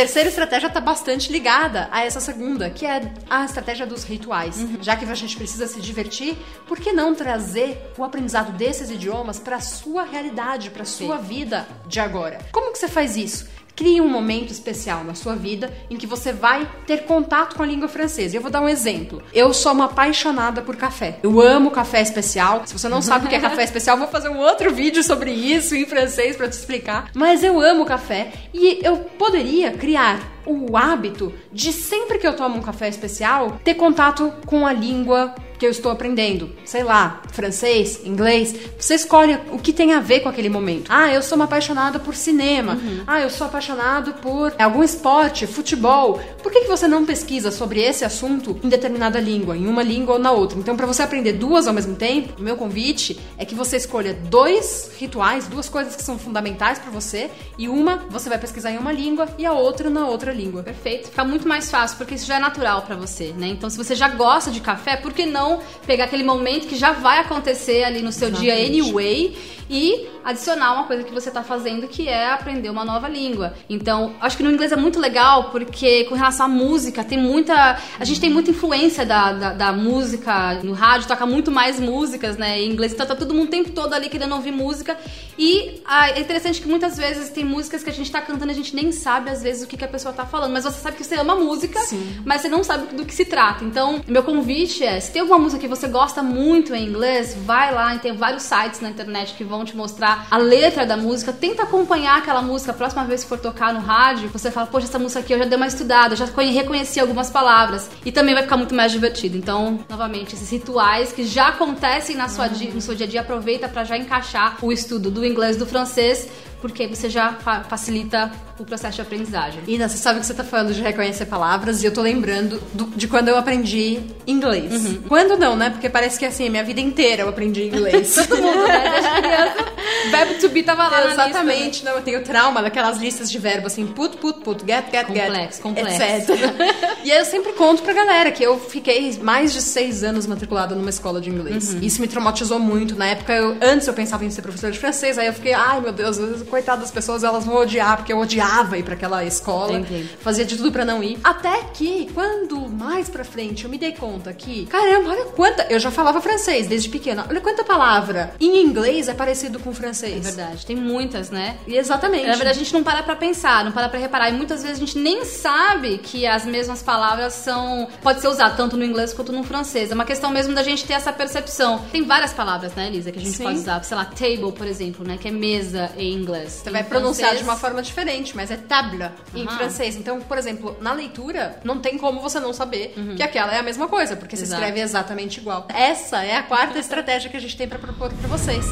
A 0.00 0.02
terceira 0.02 0.30
estratégia 0.30 0.68
está 0.68 0.80
bastante 0.80 1.30
ligada 1.30 1.86
a 1.92 2.02
essa 2.02 2.20
segunda, 2.20 2.70
que 2.70 2.86
é 2.86 3.12
a 3.28 3.44
estratégia 3.44 3.86
dos 3.86 4.02
rituais. 4.02 4.56
Uhum. 4.56 4.78
Já 4.80 4.96
que 4.96 5.04
a 5.04 5.14
gente 5.14 5.36
precisa 5.36 5.66
se 5.66 5.78
divertir, 5.78 6.38
por 6.66 6.80
que 6.80 6.90
não 6.90 7.14
trazer 7.14 7.92
o 7.98 8.02
aprendizado 8.02 8.50
desses 8.52 8.90
idiomas 8.90 9.38
para 9.38 9.56
a 9.56 9.60
sua 9.60 10.04
realidade, 10.04 10.70
para 10.70 10.84
a 10.84 10.86
sua 10.86 11.18
vida 11.18 11.68
de 11.86 12.00
agora? 12.00 12.38
Como 12.50 12.72
que 12.72 12.78
você 12.78 12.88
faz 12.88 13.14
isso? 13.14 13.46
Crie 13.74 14.00
um 14.00 14.08
momento 14.08 14.50
especial 14.50 15.04
na 15.04 15.14
sua 15.14 15.36
vida 15.36 15.72
em 15.88 15.96
que 15.96 16.06
você 16.06 16.32
vai 16.32 16.68
ter 16.86 17.04
contato 17.04 17.56
com 17.56 17.62
a 17.62 17.66
língua 17.66 17.88
francesa. 17.88 18.36
Eu 18.36 18.42
vou 18.42 18.50
dar 18.50 18.60
um 18.60 18.68
exemplo. 18.68 19.22
Eu 19.32 19.52
sou 19.54 19.72
uma 19.72 19.86
apaixonada 19.86 20.62
por 20.62 20.76
café. 20.76 21.18
Eu 21.22 21.40
amo 21.40 21.70
café 21.70 22.02
especial. 22.02 22.62
Se 22.66 22.72
você 22.72 22.88
não 22.88 23.02
sabe 23.02 23.26
o 23.26 23.28
que 23.28 23.34
é 23.34 23.40
café 23.40 23.64
especial, 23.64 23.96
vou 23.96 24.08
fazer 24.08 24.28
um 24.28 24.38
outro 24.38 24.72
vídeo 24.74 25.02
sobre 25.02 25.30
isso 25.30 25.74
em 25.74 25.86
francês 25.86 26.36
para 26.36 26.48
te 26.48 26.52
explicar. 26.52 27.10
Mas 27.14 27.42
eu 27.42 27.60
amo 27.60 27.84
café 27.84 28.32
e 28.52 28.80
eu 28.82 28.96
poderia 28.96 29.72
criar 29.72 30.20
o 30.46 30.76
hábito 30.76 31.32
de 31.52 31.72
sempre 31.72 32.18
que 32.18 32.26
eu 32.26 32.34
tomo 32.34 32.56
um 32.56 32.62
café 32.62 32.88
especial 32.88 33.60
ter 33.62 33.74
contato 33.74 34.32
com 34.46 34.66
a 34.66 34.72
língua 34.72 35.34
que 35.60 35.66
eu 35.66 35.70
estou 35.70 35.92
aprendendo. 35.92 36.50
Sei 36.64 36.82
lá, 36.82 37.20
francês, 37.32 38.00
inglês. 38.02 38.54
Você 38.78 38.94
escolhe 38.94 39.38
o 39.52 39.58
que 39.58 39.74
tem 39.74 39.92
a 39.92 40.00
ver 40.00 40.20
com 40.20 40.28
aquele 40.30 40.48
momento. 40.48 40.86
Ah, 40.88 41.12
eu 41.12 41.22
sou 41.22 41.36
uma 41.36 41.44
apaixonada 41.44 41.98
por 42.00 42.14
cinema. 42.14 42.72
Uhum. 42.72 43.02
Ah, 43.06 43.20
eu 43.20 43.28
sou 43.28 43.46
apaixonado 43.46 44.14
por 44.14 44.54
algum 44.58 44.82
esporte, 44.82 45.46
futebol. 45.46 46.18
Por 46.42 46.50
que, 46.50 46.62
que 46.62 46.68
você 46.68 46.88
não 46.88 47.04
pesquisa 47.04 47.50
sobre 47.50 47.82
esse 47.82 48.06
assunto 48.06 48.58
em 48.64 48.70
determinada 48.70 49.20
língua, 49.20 49.54
em 49.54 49.66
uma 49.66 49.82
língua 49.82 50.14
ou 50.14 50.18
na 50.18 50.32
outra? 50.32 50.58
Então, 50.58 50.74
para 50.74 50.86
você 50.86 51.02
aprender 51.02 51.34
duas 51.34 51.68
ao 51.68 51.74
mesmo 51.74 51.94
tempo, 51.94 52.40
o 52.40 52.42
meu 52.42 52.56
convite 52.56 53.20
é 53.36 53.44
que 53.44 53.54
você 53.54 53.76
escolha 53.76 54.14
dois 54.14 54.92
rituais, 54.96 55.46
duas 55.46 55.68
coisas 55.68 55.94
que 55.94 56.02
são 56.02 56.18
fundamentais 56.18 56.78
para 56.78 56.90
você, 56.90 57.30
e 57.58 57.68
uma 57.68 57.98
você 58.08 58.30
vai 58.30 58.38
pesquisar 58.38 58.70
em 58.70 58.78
uma 58.78 58.92
língua 58.92 59.28
e 59.36 59.44
a 59.44 59.52
outra 59.52 59.90
na 59.90 60.06
outra 60.08 60.32
língua. 60.32 60.62
Perfeito. 60.62 61.10
Fica 61.10 61.22
muito 61.22 61.46
mais 61.46 61.70
fácil 61.70 61.98
porque 61.98 62.14
isso 62.14 62.24
já 62.24 62.36
é 62.36 62.40
natural 62.40 62.80
para 62.80 62.96
você, 62.96 63.34
né? 63.36 63.48
Então, 63.48 63.68
se 63.68 63.76
você 63.76 63.94
já 63.94 64.08
gosta 64.08 64.50
de 64.50 64.60
café, 64.60 64.96
por 64.96 65.12
que 65.12 65.26
não 65.26 65.49
pegar 65.86 66.04
aquele 66.04 66.22
momento 66.22 66.66
que 66.66 66.76
já 66.76 66.92
vai 66.92 67.18
acontecer 67.18 67.84
ali 67.84 68.02
no 68.02 68.12
seu 68.12 68.28
Exatamente. 68.28 68.56
dia 68.56 68.66
anyway 68.66 69.36
e 69.70 70.08
adicionar 70.24 70.74
uma 70.74 70.84
coisa 70.84 71.04
que 71.04 71.12
você 71.12 71.28
está 71.28 71.44
fazendo 71.44 71.86
que 71.86 72.08
é 72.08 72.28
aprender 72.28 72.68
uma 72.68 72.84
nova 72.84 73.08
língua. 73.08 73.54
Então, 73.68 74.12
acho 74.20 74.36
que 74.36 74.42
no 74.42 74.50
inglês 74.50 74.72
é 74.72 74.76
muito 74.76 74.98
legal 74.98 75.44
porque 75.50 76.04
com 76.04 76.16
relação 76.16 76.46
à 76.46 76.48
música, 76.48 77.04
tem 77.04 77.16
muita. 77.16 77.78
A 77.98 78.04
gente 78.04 78.20
tem 78.20 78.28
muita 78.28 78.50
influência 78.50 79.06
da, 79.06 79.32
da, 79.32 79.52
da 79.52 79.72
música 79.72 80.54
no 80.64 80.72
rádio, 80.72 81.06
toca 81.06 81.24
muito 81.24 81.52
mais 81.52 81.78
músicas, 81.78 82.36
né, 82.36 82.60
em 82.60 82.72
inglês. 82.72 82.92
Então 82.92 83.06
tá 83.06 83.14
todo 83.14 83.32
mundo 83.32 83.46
o 83.46 83.50
tempo 83.50 83.70
todo 83.70 83.94
ali 83.94 84.08
querendo 84.08 84.34
ouvir 84.34 84.50
música. 84.50 84.98
E 85.38 85.80
ah, 85.86 86.10
é 86.10 86.20
interessante 86.20 86.60
que 86.60 86.68
muitas 86.68 86.96
vezes 86.96 87.30
tem 87.30 87.44
músicas 87.44 87.84
que 87.84 87.90
a 87.90 87.92
gente 87.92 88.10
tá 88.10 88.20
cantando 88.20 88.50
e 88.50 88.54
a 88.54 88.56
gente 88.56 88.74
nem 88.74 88.90
sabe 88.90 89.30
às 89.30 89.40
vezes 89.40 89.62
o 89.62 89.66
que, 89.68 89.76
que 89.76 89.84
a 89.84 89.88
pessoa 89.88 90.12
tá 90.12 90.26
falando. 90.26 90.52
Mas 90.52 90.64
você 90.64 90.80
sabe 90.80 90.96
que 90.96 91.04
você 91.04 91.14
ama 91.14 91.36
música, 91.36 91.78
Sim. 91.80 92.20
mas 92.24 92.42
você 92.42 92.48
não 92.48 92.64
sabe 92.64 92.94
do 92.94 93.06
que 93.06 93.14
se 93.14 93.24
trata. 93.24 93.64
Então, 93.64 94.02
meu 94.08 94.24
convite 94.24 94.82
é: 94.82 94.98
se 94.98 95.12
tem 95.12 95.22
alguma 95.22 95.38
música 95.40 95.60
que 95.60 95.66
você 95.66 95.88
gosta 95.88 96.22
muito 96.22 96.74
em 96.74 96.86
inglês, 96.86 97.36
vai 97.44 97.74
lá 97.74 97.94
e 97.94 97.98
tem 97.98 98.14
vários 98.14 98.42
sites 98.42 98.80
na 98.80 98.90
internet 98.90 99.34
que 99.34 99.42
vão 99.42 99.64
te 99.64 99.76
mostrar 99.76 100.26
a 100.30 100.36
letra 100.36 100.86
da 100.86 100.96
música, 100.96 101.32
tenta 101.32 101.62
acompanhar 101.62 102.18
aquela 102.18 102.42
música. 102.42 102.72
A 102.72 102.74
próxima 102.74 103.04
vez 103.04 103.22
que 103.22 103.28
for 103.28 103.38
tocar 103.38 103.72
no 103.72 103.80
rádio, 103.80 104.28
você 104.28 104.50
fala, 104.50 104.66
poxa, 104.66 104.86
essa 104.86 104.98
música 104.98 105.20
aqui 105.20 105.32
eu 105.32 105.38
já 105.38 105.44
dei 105.44 105.56
uma 105.56 105.66
estudada, 105.66 106.14
já 106.14 106.26
reconheci 106.26 107.00
algumas 107.00 107.30
palavras. 107.30 107.90
E 108.04 108.12
também 108.12 108.34
vai 108.34 108.42
ficar 108.42 108.56
muito 108.56 108.74
mais 108.74 108.92
divertido. 108.92 109.36
Então, 109.36 109.80
novamente, 109.88 110.34
esses 110.34 110.50
rituais 110.50 111.12
que 111.12 111.24
já 111.24 111.48
acontecem 111.48 112.16
na 112.16 112.28
sua, 112.28 112.46
uhum. 112.46 112.74
no 112.74 112.80
seu 112.80 112.94
dia 112.94 113.06
a 113.06 113.08
dia, 113.08 113.20
aproveita 113.20 113.68
para 113.68 113.84
já 113.84 113.96
encaixar 113.96 114.58
o 114.62 114.70
estudo 114.70 115.10
do 115.10 115.24
inglês 115.24 115.56
do 115.56 115.66
francês 115.66 116.28
porque 116.60 116.86
você 116.86 117.08
já 117.08 117.32
fa 117.34 117.64
facilita 117.64 118.30
o 118.58 118.64
processo 118.64 118.96
de 118.96 119.02
aprendizagem. 119.02 119.62
Ina, 119.66 119.88
você 119.88 119.96
sabe 119.96 120.20
que 120.20 120.26
você 120.26 120.32
está 120.32 120.44
falando 120.44 120.74
de 120.74 120.82
reconhecer 120.82 121.26
palavras 121.26 121.82
e 121.82 121.86
eu 121.86 121.92
tô 121.92 122.02
lembrando 122.02 122.60
do, 122.74 122.84
de 122.86 123.08
quando 123.08 123.28
eu 123.28 123.36
aprendi 123.36 124.00
inglês. 124.26 124.72
Uhum. 124.72 125.02
Quando 125.08 125.36
não, 125.38 125.56
né? 125.56 125.70
Porque 125.70 125.88
parece 125.88 126.18
que 126.18 126.26
assim, 126.26 126.46
a 126.46 126.50
minha 126.50 126.64
vida 126.64 126.80
inteira 126.80 127.22
eu 127.22 127.28
aprendi 127.28 127.64
inglês. 127.64 128.14
Todo 128.14 128.42
mundo, 128.42 128.66
né? 128.66 128.90
Desde 128.90 129.22
criança, 129.22 129.72
verbo 130.10 130.34
to 130.40 130.48
be 130.50 130.62
tava 130.62 130.88
lá 130.88 131.10
Exatamente. 131.10 131.68
Lista, 131.68 131.84
né? 131.84 131.90
Não, 131.90 131.98
eu 131.98 132.04
tenho 132.04 132.22
trauma 132.22 132.62
daquelas 132.62 132.98
listas 132.98 133.30
de 133.30 133.38
verbo 133.38 133.66
assim, 133.66 133.86
put, 133.86 134.18
put, 134.18 134.40
put, 134.40 134.64
get, 134.66 134.90
get, 134.90 135.06
complexo, 135.06 135.38
get, 135.38 135.62
complexo. 135.62 136.02
etc. 136.02 136.30
e 137.02 137.12
aí 137.12 137.18
eu 137.18 137.24
sempre 137.24 137.52
conto 137.54 137.82
pra 137.82 137.92
galera 137.92 138.30
que 138.30 138.42
eu 138.42 138.58
fiquei 138.58 139.18
mais 139.22 139.52
de 139.52 139.62
seis 139.62 140.04
anos 140.04 140.26
matriculada 140.26 140.74
numa 140.74 140.90
escola 140.90 141.20
de 141.20 141.30
inglês. 141.30 141.72
Uhum. 141.72 141.80
Isso 141.80 142.00
me 142.00 142.08
traumatizou 142.08 142.58
muito. 142.58 142.94
Na 142.94 143.06
época, 143.06 143.32
eu, 143.32 143.56
antes 143.62 143.86
eu 143.86 143.94
pensava 143.94 144.24
em 144.24 144.30
ser 144.30 144.42
professora 144.42 144.72
de 144.72 144.78
francês, 144.78 145.16
aí 145.18 145.26
eu 145.26 145.32
fiquei, 145.32 145.54
ai 145.54 145.80
meu 145.80 145.92
Deus, 145.92 146.18
coitada 146.50 146.82
as 146.82 146.90
pessoas 146.90 147.24
elas 147.24 147.44
vão 147.44 147.56
odiar, 147.56 147.96
porque 147.96 148.12
eu 148.12 148.18
odiava 148.18 148.76
ir 148.76 148.82
para 148.82 148.94
aquela 148.94 149.24
escola. 149.24 149.78
Entendi. 149.78 150.08
Fazia 150.20 150.44
de 150.44 150.56
tudo 150.56 150.70
para 150.70 150.84
não 150.84 151.02
ir. 151.02 151.18
Até 151.24 151.62
que, 151.72 152.10
quando 152.12 152.68
mais 152.68 153.08
pra 153.08 153.24
frente 153.24 153.64
eu 153.64 153.70
me 153.70 153.78
dei 153.78 153.92
conta 153.92 154.32
que, 154.32 154.66
caramba, 154.66 155.10
olha 155.10 155.24
quanta. 155.26 155.66
Eu 155.70 155.78
já 155.78 155.90
falava 155.90 156.20
francês 156.20 156.66
desde 156.66 156.88
pequena. 156.88 157.24
Olha 157.28 157.40
quanta 157.40 157.64
palavra 157.64 158.34
em 158.40 158.62
inglês 158.62 159.08
é 159.08 159.14
parecido 159.14 159.58
com 159.58 159.72
francês. 159.72 160.26
É 160.26 160.30
verdade. 160.30 160.66
Tem 160.66 160.76
muitas, 160.76 161.30
né? 161.30 161.56
E 161.66 161.76
exatamente. 161.76 162.26
Na 162.26 162.34
verdade, 162.34 162.58
a 162.58 162.62
gente 162.62 162.72
não 162.72 162.82
para 162.82 163.02
pra 163.02 163.16
pensar, 163.16 163.64
não 163.64 163.72
para 163.72 163.88
pra 163.88 163.98
reparar. 163.98 164.30
E 164.30 164.32
muitas 164.32 164.62
vezes 164.62 164.76
a 164.76 164.80
gente 164.80 164.98
nem 164.98 165.24
sabe 165.24 165.98
que 165.98 166.26
as 166.26 166.44
mesmas 166.44 166.82
palavras 166.82 167.34
são. 167.34 167.88
Pode 168.02 168.20
ser 168.20 168.28
usado 168.28 168.56
tanto 168.56 168.76
no 168.76 168.84
inglês 168.84 169.12
quanto 169.12 169.32
no 169.32 169.44
francês. 169.44 169.90
É 169.90 169.94
uma 169.94 170.04
questão 170.04 170.30
mesmo 170.30 170.54
da 170.54 170.62
gente 170.62 170.84
ter 170.84 170.94
essa 170.94 171.12
percepção. 171.12 171.84
Tem 171.92 172.04
várias 172.04 172.32
palavras, 172.32 172.74
né, 172.74 172.88
Elisa, 172.88 173.12
que 173.12 173.18
a 173.18 173.22
gente 173.22 173.36
Sim. 173.36 173.44
pode 173.44 173.58
usar. 173.58 173.82
Sei 173.84 173.96
lá, 173.96 174.04
table, 174.04 174.52
por 174.52 174.66
exemplo, 174.66 175.06
né? 175.06 175.16
Que 175.20 175.28
é 175.28 175.30
mesa 175.30 175.90
em 175.96 176.12
inglês. 176.14 176.39
Você 176.48 176.70
vai 176.70 176.84
pronunciar 176.84 177.36
de 177.36 177.42
uma 177.42 177.56
forma 177.56 177.82
diferente, 177.82 178.36
mas 178.36 178.50
é 178.50 178.56
table 178.56 179.10
em 179.34 179.46
francês. 179.48 179.96
Então, 179.96 180.20
por 180.20 180.38
exemplo, 180.38 180.76
na 180.80 180.92
leitura, 180.92 181.60
não 181.64 181.80
tem 181.80 181.98
como 181.98 182.20
você 182.20 182.40
não 182.40 182.52
saber 182.52 182.94
uhum. 182.96 183.16
que 183.16 183.22
aquela 183.22 183.54
é 183.54 183.58
a 183.58 183.62
mesma 183.62 183.88
coisa, 183.88 184.16
porque 184.16 184.34
Exato. 184.34 184.48
se 184.48 184.54
escreve 184.54 184.80
exatamente 184.80 185.38
igual. 185.38 185.66
Essa 185.68 186.24
é 186.24 186.36
a 186.36 186.42
quarta 186.42 186.78
estratégia 186.78 187.30
que 187.30 187.36
a 187.36 187.40
gente 187.40 187.56
tem 187.56 187.68
para 187.68 187.78
propor 187.78 188.12
para 188.12 188.28
vocês 188.28 188.66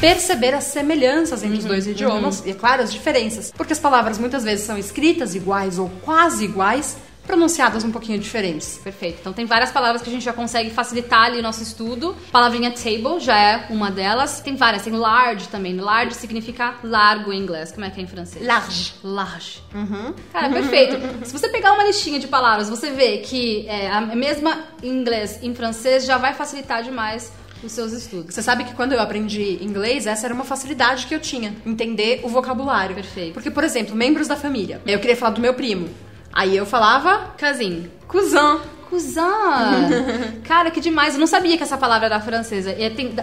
perceber 0.00 0.52
as 0.52 0.64
semelhanças 0.64 1.42
entre 1.42 1.56
uhum, 1.56 1.62
os 1.62 1.64
dois 1.64 1.86
idiomas 1.86 2.40
uhum. 2.40 2.48
e, 2.48 2.50
é 2.50 2.54
claro, 2.54 2.82
as 2.82 2.92
diferenças. 2.92 3.52
Porque 3.56 3.72
as 3.72 3.78
palavras 3.78 4.18
muitas 4.18 4.44
vezes 4.44 4.66
são 4.66 4.76
escritas 4.76 5.34
iguais 5.34 5.78
ou 5.78 5.88
quase 6.02 6.44
iguais, 6.44 6.96
pronunciadas 7.26 7.84
um 7.84 7.90
pouquinho 7.90 8.18
diferentes. 8.18 8.78
Perfeito. 8.82 9.18
Então 9.20 9.32
tem 9.32 9.44
várias 9.44 9.70
palavras 9.70 10.02
que 10.02 10.08
a 10.08 10.12
gente 10.12 10.24
já 10.24 10.32
consegue 10.32 10.70
facilitar 10.70 11.24
ali 11.24 11.38
o 11.38 11.42
nosso 11.42 11.62
estudo. 11.62 12.16
A 12.28 12.32
palavrinha 12.32 12.70
table 12.70 13.20
já 13.20 13.38
é 13.38 13.66
uma 13.70 13.90
delas. 13.90 14.40
Tem 14.40 14.56
várias, 14.56 14.82
tem 14.82 14.92
large 14.92 15.48
também. 15.48 15.76
Large 15.76 16.14
significa 16.14 16.74
largo 16.82 17.32
em 17.32 17.40
inglês. 17.40 17.72
Como 17.72 17.84
é 17.84 17.90
que 17.90 18.00
é 18.00 18.02
em 18.02 18.06
francês? 18.06 18.44
Large. 18.44 18.94
Large. 19.02 19.62
Uhum. 19.74 20.14
Cara, 20.32 20.50
perfeito. 20.50 20.96
Se 21.26 21.32
você 21.32 21.48
pegar 21.48 21.72
uma 21.72 21.84
listinha 21.84 22.18
de 22.18 22.26
palavras, 22.26 22.68
você 22.68 22.90
vê 22.90 23.18
que 23.18 23.66
é, 23.68 23.90
a 23.90 24.00
mesma 24.00 24.64
em 24.82 24.88
inglês 24.88 25.38
em 25.42 25.54
francês 25.54 26.04
já 26.04 26.18
vai 26.18 26.34
facilitar 26.34 26.82
demais 26.82 27.32
os 27.62 27.72
seus 27.72 27.92
estudos. 27.92 28.34
Você 28.34 28.42
sabe 28.42 28.64
que 28.64 28.74
quando 28.74 28.92
eu 28.92 29.00
aprendi 29.00 29.58
inglês, 29.62 30.06
essa 30.06 30.26
era 30.26 30.34
uma 30.34 30.44
facilidade 30.44 31.06
que 31.06 31.14
eu 31.14 31.20
tinha, 31.20 31.54
entender 31.64 32.20
o 32.22 32.28
vocabulário. 32.28 32.94
Perfeito. 32.94 33.32
Porque, 33.34 33.50
por 33.50 33.64
exemplo, 33.64 33.94
membros 33.94 34.28
da 34.28 34.36
família. 34.36 34.80
Eu 34.86 34.98
queria 34.98 35.16
falar 35.16 35.32
do 35.32 35.40
meu 35.40 35.54
primo. 35.54 35.88
Aí 36.34 36.56
eu 36.56 36.66
falava 36.66 37.32
cousin. 37.38 37.88
Cousin. 38.08 38.60
Cousin. 38.90 39.20
Cara, 40.44 40.70
que 40.70 40.80
demais. 40.80 41.14
Eu 41.14 41.20
não 41.20 41.26
sabia 41.28 41.56
que 41.56 41.62
essa 41.62 41.78
palavra 41.78 42.06
era 42.06 42.20
francesa. 42.20 42.72
E 42.72 42.90
tem 42.90 43.14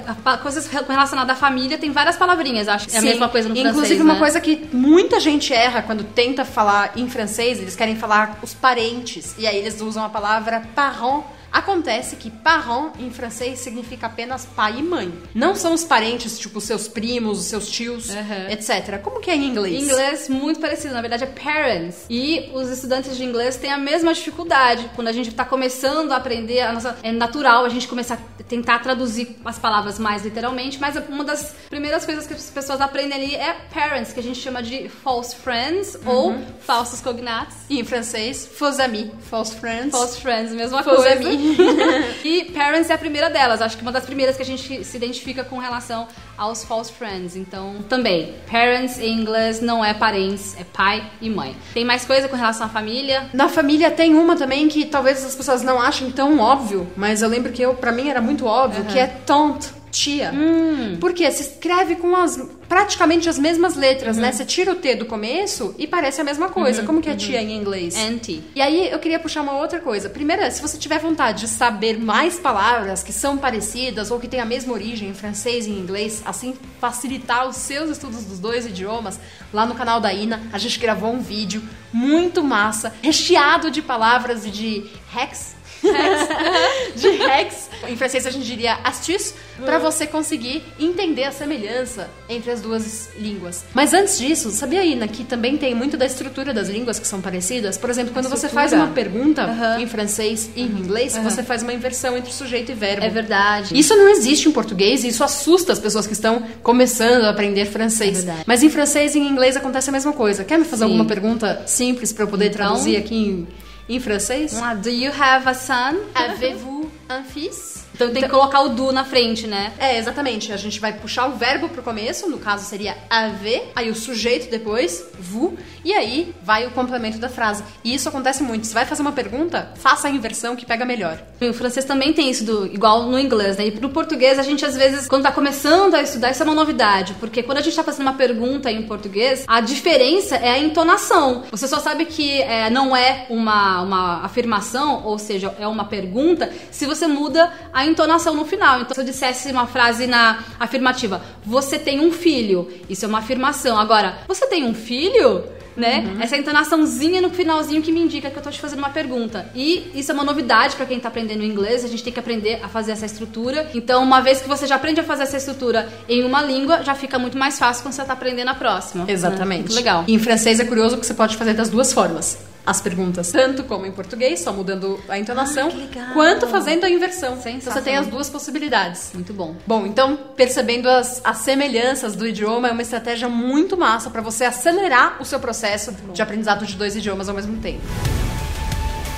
coisas 0.42 0.68
relacionadas 0.68 1.36
à 1.36 1.40
família, 1.40 1.78
tem 1.78 1.92
várias 1.92 2.16
palavrinhas, 2.16 2.70
acho. 2.70 2.88
É 2.94 3.00
a 3.00 3.02
mesma 3.02 3.28
coisa 3.28 3.50
no 3.50 3.56
Inclusive, 3.56 3.80
francês, 3.80 4.02
uma 4.02 4.14
né? 4.14 4.20
coisa 4.20 4.40
que 4.40 4.70
muita 4.72 5.20
gente 5.20 5.54
erra 5.54 5.82
quando 5.82 6.06
tenta 6.06 6.46
falar 6.46 6.94
em 6.96 7.10
francês, 7.10 7.60
eles 7.60 7.76
querem 7.76 7.98
falar 7.98 8.40
os 8.42 8.54
parentes. 8.54 9.36
E 9.38 9.46
aí 9.46 9.58
eles 9.58 9.82
usam 9.82 10.06
a 10.06 10.10
palavra 10.10 10.62
parent 10.74 11.24
Acontece 11.52 12.16
que 12.16 12.32
parent 12.32 12.94
em 12.98 13.12
francês 13.12 13.60
significa 13.60 14.08
apenas 14.08 14.46
pai 14.46 14.80
e 14.80 14.84
mãe. 14.84 15.14
Não 15.36 15.54
são 15.56 15.74
os 15.74 15.84
parentes, 15.84 16.40
tipo 16.40 16.62
seus 16.62 16.88
primos, 16.88 17.40
os 17.40 17.46
seus 17.46 17.70
tios, 17.70 18.10
uhum. 18.10 18.50
etc. 18.50 19.02
Como 19.02 19.20
que 19.20 19.30
é 19.30 19.36
em 19.36 19.46
inglês? 19.46 19.76
Em 19.76 19.86
inglês, 19.86 20.30
muito 20.30 20.60
parecido. 20.60 20.94
Na 20.94 21.02
verdade, 21.02 21.24
é 21.24 21.28
parents. 21.28 22.06
E 22.10 22.50
os 22.54 22.70
estudantes 22.70 23.18
de 23.18 23.24
inglês 23.24 23.58
têm 23.58 23.72
a 23.72 23.78
mesma 23.78 24.14
dificuldade. 24.14 24.90
Quando 24.96 25.10
a 25.10 25.12
gente 25.12 25.30
está 25.30 25.44
começando 25.44 26.14
a 26.14 26.18
aprender, 26.18 26.62
a 26.62 26.72
nossa, 26.72 26.98
é 27.04 27.12
natural 27.12 27.66
a 27.66 27.70
gente 27.70 27.88
começar 27.88 28.16
a 28.16 28.44
tentar 28.44 28.80
traduzir 28.80 29.36
as 29.44 29.60
palavras 29.60 30.00
mais 30.00 30.24
literalmente. 30.24 30.80
Mas 30.80 30.96
uma 31.10 31.24
das 31.24 31.54
primeiras 31.70 32.06
coisas 32.06 32.26
que 32.26 32.34
as 32.34 32.50
pessoas 32.50 32.80
aprendem 32.80 33.14
ali 33.14 33.36
é 33.36 33.54
parents, 33.74 34.14
que 34.14 34.20
a 34.20 34.24
gente 34.24 34.40
chama 34.40 34.64
de 34.64 34.88
false 34.88 35.36
friends 35.36 35.96
uhum. 35.96 36.12
ou 36.12 36.36
falsos 36.62 37.02
cognatos. 37.02 37.58
E 37.70 37.80
em 37.80 37.84
francês, 37.84 38.48
faux 38.48 38.80
amis. 38.80 39.08
False 39.30 39.56
friends. 39.56 39.92
False 39.92 40.20
friends, 40.22 40.54
mesma 40.54 40.82
coisa. 40.82 41.12
Amis. 41.12 41.41
e 42.24 42.46
Parents 42.46 42.90
é 42.90 42.94
a 42.94 42.98
primeira 42.98 43.30
delas. 43.30 43.62
Acho 43.62 43.78
que 43.78 43.82
uma 43.82 43.92
das 43.92 44.06
primeiras 44.06 44.36
que 44.36 44.42
a 44.42 44.46
gente 44.46 44.84
se 44.84 44.98
identifica 44.98 45.44
com 45.44 45.58
relação 45.58 46.08
aos 46.38 46.64
false 46.64 46.92
friends. 46.92 47.36
Então, 47.36 47.78
também, 47.88 48.34
parents 48.50 49.00
em 49.00 49.20
inglês 49.20 49.62
não 49.62 49.84
é 49.84 49.94
parentes, 49.94 50.56
é 50.60 50.64
pai 50.64 51.04
e 51.22 51.30
mãe. 51.30 51.56
Tem 51.74 51.86
mais 51.86 52.06
coisa 52.06 52.28
com 52.28 52.36
relação 52.36 52.66
à 52.66 52.70
família? 52.70 53.30
Na 53.34 53.48
família 53.50 53.92
tem 53.92 54.16
uma 54.16 54.36
também 54.36 54.68
que 54.68 54.86
talvez 54.86 55.24
as 55.24 55.36
pessoas 55.36 55.62
não 55.62 55.80
achem 55.80 56.12
tão 56.12 56.40
óbvio, 56.40 56.88
mas 56.96 57.22
eu 57.22 57.30
lembro 57.30 57.52
que 57.52 57.62
eu, 57.62 57.74
para 57.74 57.92
mim 57.92 58.10
era 58.10 58.22
muito 58.22 58.46
óbvio, 58.46 58.84
uhum. 58.84 58.88
que 58.88 59.00
é 59.00 59.08
tante 59.08 59.82
tia. 59.92 60.32
Hum. 60.34 60.98
Porque 61.00 61.30
se 61.32 61.44
escreve 61.44 61.96
com 61.96 62.16
as 62.16 62.40
praticamente 62.72 63.28
as 63.28 63.38
mesmas 63.38 63.76
letras, 63.76 64.16
né? 64.16 64.32
Você 64.32 64.46
tira 64.46 64.72
o 64.72 64.76
T 64.76 64.96
do 64.96 65.06
começo 65.06 65.76
e 65.78 65.86
parece 65.86 66.22
a 66.22 66.24
mesma 66.24 66.48
coisa. 66.48 66.84
Como 66.84 67.02
que 67.02 67.10
é 67.10 67.16
tia 67.18 67.42
em 67.42 67.52
inglês? 67.52 67.98
Anti. 67.98 68.42
E 68.56 68.62
aí 68.62 68.90
eu 68.90 68.98
queria 68.98 69.20
puxar 69.20 69.42
uma 69.42 69.58
outra 69.58 69.82
coisa. 69.82 70.10
Primeiro, 70.10 70.50
se 70.50 70.62
você 70.62 70.78
tiver 70.78 70.98
vontade 70.98 71.42
de 71.42 71.48
saber 71.50 72.00
mais 72.00 72.40
palavras 72.40 73.04
que 73.04 73.12
são 73.12 73.38
parecidas 73.38 74.10
ou 74.10 74.22
que 74.22 74.28
têm 74.30 74.40
a 74.40 74.46
mesma 74.46 74.72
origem 74.72 75.10
em 75.10 75.14
francês 75.14 75.68
e 75.68 75.70
em 75.70 75.80
inglês, 75.80 76.22
assim 76.26 76.58
facilitar 76.80 77.46
os 77.46 77.58
seus 77.58 77.90
estudos 77.90 78.24
dos 78.24 78.40
dois 78.40 78.66
idiomas, 78.66 79.20
lá 79.52 79.66
no 79.66 79.76
canal 79.76 80.00
da 80.00 80.14
Ina 80.14 80.42
a 80.54 80.58
gente 80.58 80.80
gravou 80.80 81.12
um 81.12 81.20
vídeo 81.20 81.62
muito 81.92 82.42
massa, 82.42 82.94
recheado 83.02 83.70
de 83.70 83.82
palavras 83.82 84.46
e 84.46 84.50
de 84.50 84.86
hacks. 85.12 85.58
hacks, 85.84 86.96
de 86.96 87.10
hacks. 87.18 87.70
Em 87.88 87.96
francês 87.96 88.26
a 88.26 88.32
gente 88.32 88.46
diria 88.46 88.76
astuce, 88.84 89.34
para 89.66 89.78
você 89.78 90.08
conseguir 90.08 90.64
entender 90.80 91.24
a 91.26 91.32
semelhança 91.32 92.10
entre 92.28 92.50
as 92.52 92.62
duas 92.62 93.10
línguas. 93.18 93.64
Mas 93.74 93.94
antes 93.94 94.18
disso, 94.18 94.50
sabia, 94.52 94.84
Ina, 94.84 95.08
que 95.08 95.24
também 95.24 95.58
tem 95.58 95.76
muito 95.76 95.96
da 95.98 96.06
estrutura 96.06 96.54
das 96.54 96.68
línguas 96.70 96.98
que 97.00 97.08
são 97.08 97.22
parecidas? 97.22 97.78
Por 97.78 97.90
exemplo, 97.90 98.12
quando 98.14 98.28
você 98.30 98.50
faz 98.50 98.74
uma 98.74 98.88
pergunta 98.88 99.44
Aham. 99.44 99.80
em 99.82 99.88
francês 99.88 100.50
e 100.56 100.62
em 100.64 100.66
inglês, 100.66 101.16
você 101.18 101.44
faz 101.44 101.62
uma 101.62 101.74
inversão 101.74 102.18
entre 102.18 102.32
sujeito 102.32 102.72
e 102.72 102.76
verbo. 102.76 103.06
É 103.06 103.10
verdade. 103.10 103.78
Isso 103.78 103.96
não 103.96 104.08
existe 104.10 104.50
em 104.50 104.52
português 104.52 105.04
e 105.04 105.10
isso 105.10 105.24
assusta 105.24 105.72
as 105.74 105.80
pessoas 105.80 106.08
que 106.08 106.14
estão 106.14 106.44
começando 106.64 107.26
a 107.26 107.30
aprender 107.30 107.66
francês. 107.66 108.10
É 108.20 108.22
verdade. 108.22 108.44
Mas 108.48 108.64
em 108.64 108.70
francês 108.70 109.14
e 109.16 109.20
em 109.20 109.28
inglês 109.28 109.56
acontece 109.56 109.90
a 109.90 109.94
mesma 109.94 110.14
coisa. 110.14 110.44
Quer 110.44 110.58
me 110.58 110.66
fazer 110.66 110.86
Sim. 110.86 110.92
alguma 110.92 111.06
pergunta 111.06 111.64
simples 111.68 112.12
para 112.12 112.24
eu 112.24 112.28
poder 112.28 112.46
Então- 112.48 112.58
traduzir 112.68 112.96
aqui 112.98 113.16
em, 113.16 113.48
em 113.96 114.00
francês? 114.00 114.54
Do 114.82 114.90
you 114.90 115.12
have 115.12 115.48
a 115.48 115.54
son? 115.54 115.98
Avez-vous 116.16 116.88
un 117.10 117.24
fils? 117.24 117.71
Então 118.02 118.14
tem 118.14 118.24
que 118.24 118.30
colocar 118.30 118.62
o 118.62 118.70
do 118.70 118.92
na 118.92 119.06
frente, 119.06 119.46
né? 119.46 119.74
É, 119.78 119.98
exatamente. 119.98 120.52
A 120.52 120.58
gente 120.58 120.80
vai 120.80 120.94
puxar 120.94 121.28
o 121.28 121.34
verbo 121.34 121.70
pro 121.70 121.84
começo, 121.84 122.28
no 122.28 122.40
caso 122.40 122.66
seria 122.66 122.98
haver, 123.10 123.72
aí 123.76 123.92
o 123.92 123.96
sujeito 123.96 124.50
depois, 124.50 125.06
vous, 125.20 125.54
e 125.86 125.94
aí 125.94 126.34
vai 126.44 126.66
o 126.66 126.72
complemento 126.72 127.20
da 127.20 127.30
frase. 127.30 127.64
E 127.84 127.94
isso 127.94 128.10
acontece 128.10 128.42
muito. 128.42 128.66
Se 128.66 128.74
vai 128.74 128.86
fazer 128.86 129.02
uma 129.02 129.12
pergunta, 129.12 129.72
faça 129.76 130.08
a 130.08 130.12
inversão 130.12 130.56
que 130.56 130.66
pega 130.66 130.84
melhor. 130.84 131.22
E 131.40 131.50
O 131.50 131.54
francês 131.54 131.86
também 131.86 132.12
tem 132.12 132.30
isso, 132.30 132.44
do, 132.44 132.66
igual 132.68 133.04
no 133.04 133.20
inglês, 133.20 133.58
né? 133.58 133.68
E 133.68 133.80
no 133.80 133.90
português, 133.90 134.40
a 134.40 134.44
gente 134.44 134.66
às 134.66 134.76
vezes, 134.76 135.08
quando 135.08 135.24
tá 135.24 135.32
começando 135.32 135.94
a 135.94 136.02
estudar, 136.02 136.32
isso 136.32 136.42
é 136.42 136.46
uma 136.46 136.56
novidade. 136.56 137.16
Porque 137.20 137.44
quando 137.44 137.60
a 137.60 137.62
gente 137.62 137.76
tá 137.76 137.84
fazendo 137.84 138.02
uma 138.02 138.14
pergunta 138.14 138.72
em 138.72 138.82
português, 138.84 139.44
a 139.48 139.62
diferença 139.62 140.36
é 140.36 140.50
a 140.50 140.60
entonação. 140.60 141.44
Você 141.52 141.68
só 141.68 141.80
sabe 141.80 142.06
que 142.06 142.42
é, 142.42 142.70
não 142.70 142.96
é 142.96 143.28
uma, 143.30 143.82
uma 143.82 144.26
afirmação, 144.26 145.04
ou 145.06 145.20
seja, 145.20 145.54
é 145.60 145.68
uma 145.68 145.86
pergunta, 145.86 146.52
se 146.72 146.86
você 146.86 147.06
muda 147.08 147.52
a 147.72 147.86
entonação 147.92 148.36
no 148.36 148.46
final. 148.46 148.82
Então, 148.82 148.94
se 148.94 149.02
eu 149.02 149.06
dissesse 149.06 149.52
uma 149.52 149.68
frase 149.68 150.08
na 150.08 150.40
afirmativa, 150.60 151.22
você 151.46 151.78
tem 151.78 152.00
um 152.00 152.12
filho, 152.12 152.68
isso 152.90 153.06
é 153.06 153.08
uma 153.08 153.20
afirmação. 153.20 153.80
Agora, 153.80 154.20
você 154.28 154.48
tem 154.48 154.64
um 154.64 154.74
filho? 154.74 155.44
né? 155.76 156.18
Essa 156.20 156.38
entonaçãozinha 156.38 157.22
no 157.22 157.30
finalzinho 157.30 157.82
que 157.82 157.92
me 157.92 158.02
indica 158.02 158.30
que 158.30 158.38
eu 158.38 158.44
tô 158.44 158.50
te 158.50 158.60
fazendo 158.60 158.80
uma 158.80 158.90
pergunta. 158.90 159.50
E 159.56 159.92
isso 159.96 160.12
é 160.12 160.14
uma 160.14 160.24
novidade 160.24 160.76
pra 160.76 160.86
quem 160.86 161.00
tá 161.00 161.08
aprendendo 161.08 161.44
inglês, 161.44 161.84
a 161.84 161.88
gente 161.88 162.04
tem 162.04 162.12
que 162.12 162.20
aprender 162.20 162.60
a 162.64 162.68
fazer 162.68 162.92
essa 162.92 163.06
estrutura. 163.06 163.70
Então, 163.74 164.04
uma 164.04 164.22
vez 164.22 164.42
que 164.42 164.48
você 164.48 164.68
já 164.68 164.76
aprende 164.76 165.00
a 165.00 165.04
fazer 165.04 165.24
essa 165.24 165.38
estrutura 165.38 165.88
em 166.08 166.24
uma 166.24 166.42
língua, 166.42 166.84
já 166.84 166.96
fica 166.96 167.18
muito 167.18 167.38
mais 167.38 167.58
fácil 167.58 167.84
quando 167.84 167.94
você 167.94 168.04
tá 168.04 168.14
aprendendo 168.14 168.50
a 168.50 168.56
próxima. 168.56 169.06
né? 169.06 169.14
Exatamente. 169.14 169.62
Muito 169.62 169.76
legal. 169.76 170.04
E 170.08 170.14
em 170.14 170.20
francês 170.20 170.60
é 170.60 170.66
curioso 170.66 170.98
que 170.98 171.06
você 171.06 171.14
pode 171.14 171.38
fazer 171.38 171.54
das 171.54 171.70
duas 171.70 171.94
formas. 171.94 172.51
As 172.64 172.80
perguntas, 172.80 173.32
tanto 173.32 173.64
como 173.64 173.88
em 173.88 173.92
português, 173.92 174.40
só 174.42 174.54
mudando 174.54 175.00
a 175.10 175.18
entonação, 175.18 175.70
Ah, 175.98 176.12
quanto 176.14 176.46
fazendo 176.48 176.84
a 176.84 176.90
inversão. 176.90 177.38
Então 177.44 177.74
você 177.74 177.82
tem 177.82 177.98
as 177.98 178.06
duas 178.06 178.30
possibilidades. 178.30 179.12
Muito 179.14 179.34
bom. 179.34 179.56
Bom, 179.66 179.86
então, 179.86 180.16
percebendo 180.36 180.88
as, 180.88 181.22
as 181.24 181.38
semelhanças 181.38 182.16
do 182.16 182.28
idioma 182.28 182.68
é 182.68 182.72
uma 182.72 182.84
estratégia 182.84 183.28
muito 183.28 183.76
massa 183.76 184.12
para 184.12 184.22
você 184.22 184.46
acelerar 184.46 185.18
o 185.20 185.26
seu 185.26 185.40
processo 185.40 185.92
de 186.14 186.22
aprendizado 186.22 186.66
de 186.66 186.76
dois 186.76 186.96
idiomas 186.96 187.28
ao 187.28 187.36
mesmo 187.36 187.58
tempo. 187.60 187.82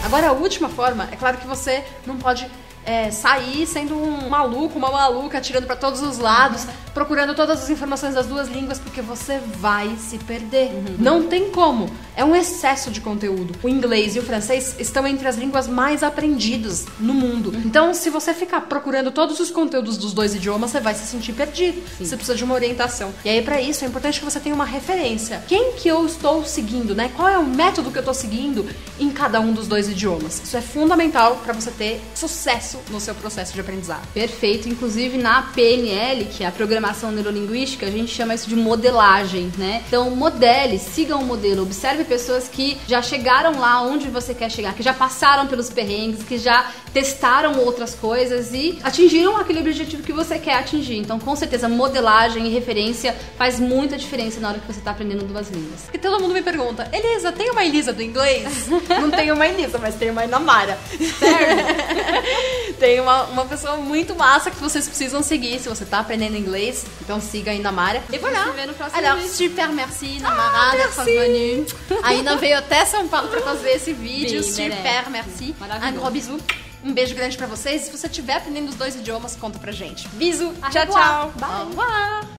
Agora, 0.06 0.28
a 0.28 0.32
última 0.32 0.70
forma, 0.70 1.08
é 1.12 1.16
claro 1.16 1.38
que 1.38 1.48
você 1.48 1.84
não 2.06 2.18
pode 2.18 2.50
é, 2.86 3.12
sair 3.12 3.66
sendo 3.66 3.96
um 3.96 4.30
maluco, 4.30 4.78
uma 4.78 4.92
maluca, 4.92 5.38
atirando 5.38 5.66
para 5.66 5.76
todos 5.76 6.02
os 6.02 6.18
lados, 6.18 6.66
procurando 6.94 7.34
todas 7.34 7.64
as 7.64 7.70
informações 7.70 8.14
das 8.14 8.28
duas 8.28 8.48
línguas, 8.48 8.80
porque 8.80 9.02
você 9.02 9.40
vai 9.58 9.96
se 9.98 10.18
perder. 10.20 10.72
Não 11.00 11.24
tem 11.24 11.50
como. 11.50 11.90
É 12.16 12.24
um 12.24 12.36
excesso 12.36 12.92
de 12.92 13.02
conteúdo. 13.02 13.56
O 13.64 13.70
inglês 13.70 14.16
e 14.16 14.20
o 14.20 14.24
francês 14.24 14.76
estão 14.80 15.08
entre 15.08 15.28
as 15.28 15.36
línguas 15.36 15.68
mais 15.68 16.04
aprendidas 16.04 16.86
no 17.00 17.14
mundo. 17.14 17.52
Então, 17.66 17.94
se 17.94 18.10
você 18.10 18.34
ficar 18.34 18.62
procurando 18.62 19.12
todos 19.12 19.40
os 19.40 19.50
conteúdos 19.50 19.98
dos 19.98 20.14
dois 20.14 20.36
idiomas, 20.36 20.72
você 20.72 20.80
vai 20.80 20.94
se 20.94 21.06
sentir 21.08 21.34
perdido. 21.34 21.82
Você 22.00 22.16
precisa 22.16 22.38
de 22.38 22.44
uma 22.44 22.54
orientação. 22.54 23.12
E 23.26 23.30
aí, 23.30 23.42
para 23.42 23.60
isso, 23.60 23.84
é 23.84 23.88
importante 23.88 24.20
que 24.20 24.26
você 24.26 24.40
tenha 24.40 24.54
uma 24.54 24.66
referência. 24.66 25.44
Quem 25.48 25.74
que 25.74 25.88
eu 25.88 26.06
estou 26.06 26.46
seguindo, 26.46 26.94
né? 26.94 27.12
Qual 27.16 27.28
é 27.28 27.38
o 27.38 27.46
método 27.46 27.90
que 27.90 27.98
eu 27.98 28.02
estou 28.02 28.14
seguindo 28.14 28.66
em 29.00 29.10
cada 29.10 29.40
um 29.40 29.52
dos 29.52 29.68
dois 29.68 29.90
idiomas? 29.90 30.42
Isso 30.44 30.56
é 30.56 30.62
fundamental 30.62 31.38
para 31.44 31.54
você 31.54 31.72
ter 31.72 32.02
sucesso 32.14 32.80
no 32.90 33.00
seu 33.00 33.16
processo 33.16 33.54
de 33.54 33.60
aprendizado. 33.60 34.08
Perfeito. 34.14 34.70
Inclusive 34.70 35.18
na 35.18 35.42
PNL, 35.54 36.26
que 36.26 36.44
é 36.44 36.48
a 36.48 36.52
programação 36.52 36.83
neurolinguística, 37.12 37.86
a 37.86 37.92
gente 37.92 38.14
chama 38.14 38.34
isso 38.34 38.50
de 38.50 38.56
modelagem, 38.56 39.52
né? 39.58 39.84
Então, 39.88 40.10
modele, 40.12 40.80
siga 40.80 41.16
um 41.16 41.26
modelo, 41.26 41.64
observe 41.64 42.04
pessoas 42.04 42.48
que 42.48 42.78
já 42.88 43.02
chegaram 43.02 43.60
lá 43.60 43.82
onde 43.82 44.08
você 44.08 44.34
quer 44.34 44.50
chegar, 44.50 44.74
que 44.74 44.84
já 44.84 44.94
passaram 44.94 45.48
pelos 45.48 45.70
perrengues, 45.70 46.24
que 46.24 46.38
já 46.38 46.72
testaram 46.94 47.60
outras 47.60 47.96
coisas 47.96 48.54
e 48.54 48.80
atingiram 48.84 49.38
aquele 49.38 49.60
objetivo 49.60 50.04
que 50.04 50.14
você 50.14 50.38
quer 50.38 50.56
atingir. 50.56 50.98
Então, 50.98 51.20
com 51.20 51.36
certeza, 51.36 51.68
modelagem 51.68 52.46
e 52.48 52.50
referência 52.50 53.16
faz 53.38 53.60
muita 53.60 53.98
diferença 53.98 54.40
na 54.40 54.50
hora 54.50 54.60
que 54.60 54.68
você 54.68 54.80
está 54.80 54.92
aprendendo 54.92 55.26
duas 55.26 55.50
línguas. 55.50 55.82
Porque 55.82 55.98
todo 55.98 56.22
mundo 56.22 56.34
me 56.34 56.42
pergunta, 56.42 56.88
Elisa, 56.92 57.32
tem 57.32 57.50
uma 57.50 57.66
Elisa 57.66 57.92
do 57.92 58.02
inglês? 58.02 58.68
Não 59.02 59.10
tem 59.10 59.32
uma 59.32 59.48
Elisa, 59.48 59.80
mas 59.80 59.96
tem 59.96 60.12
uma 60.12 60.24
Inamara. 60.24 60.78
Sério? 61.20 61.66
tem 62.80 63.00
uma, 63.00 63.24
uma 63.26 63.46
pessoa 63.46 63.78
muito 63.78 64.16
massa 64.16 64.52
que 64.52 64.58
vocês 64.58 64.88
precisam 64.88 65.24
seguir 65.24 65.60
se 65.60 65.70
você 65.70 65.86
tá 65.86 66.00
aprendendo 66.00 66.38
inglês. 66.38 66.73
Então 67.02 67.20
siga 67.22 67.52
a 67.52 67.54
Inamara. 67.54 68.04
E 68.12 68.18
voilà. 68.18 68.46
Alors, 68.94 69.20
vídeo. 69.22 69.30
super 69.34 69.70
merci, 69.70 70.18
Inamara, 70.18 70.72
d'être 70.72 71.04
venue. 71.04 71.66
A 72.04 72.14
Ina 72.14 72.36
veio 72.36 72.58
até 72.58 72.86
São 72.86 73.08
Paulo 73.08 73.28
pra 73.30 73.42
fazer 73.42 73.72
esse 73.72 73.94
vídeo. 73.94 74.42
Bem, 74.42 74.52
super 74.52 75.10
merci. 75.10 75.56
Um 75.62 75.92
gros 75.94 76.12
bisou. 76.12 76.40
Um 76.84 76.94
beijo 76.94 77.16
grande 77.16 77.38
pra 77.38 77.48
vocês. 77.48 77.84
Se 77.84 77.92
você 77.92 78.08
estiver 78.08 78.36
aprendendo 78.36 78.70
os 78.70 78.76
dois 78.76 78.96
idiomas, 78.96 79.36
conta 79.36 79.58
pra 79.58 79.72
gente. 79.72 80.08
Bisou. 80.10 80.54
Au 80.62 80.70
Tchau, 80.70 80.86
tchau. 80.88 81.34
Bye. 81.38 81.50
Au 81.50 81.66
revoir. 81.68 82.24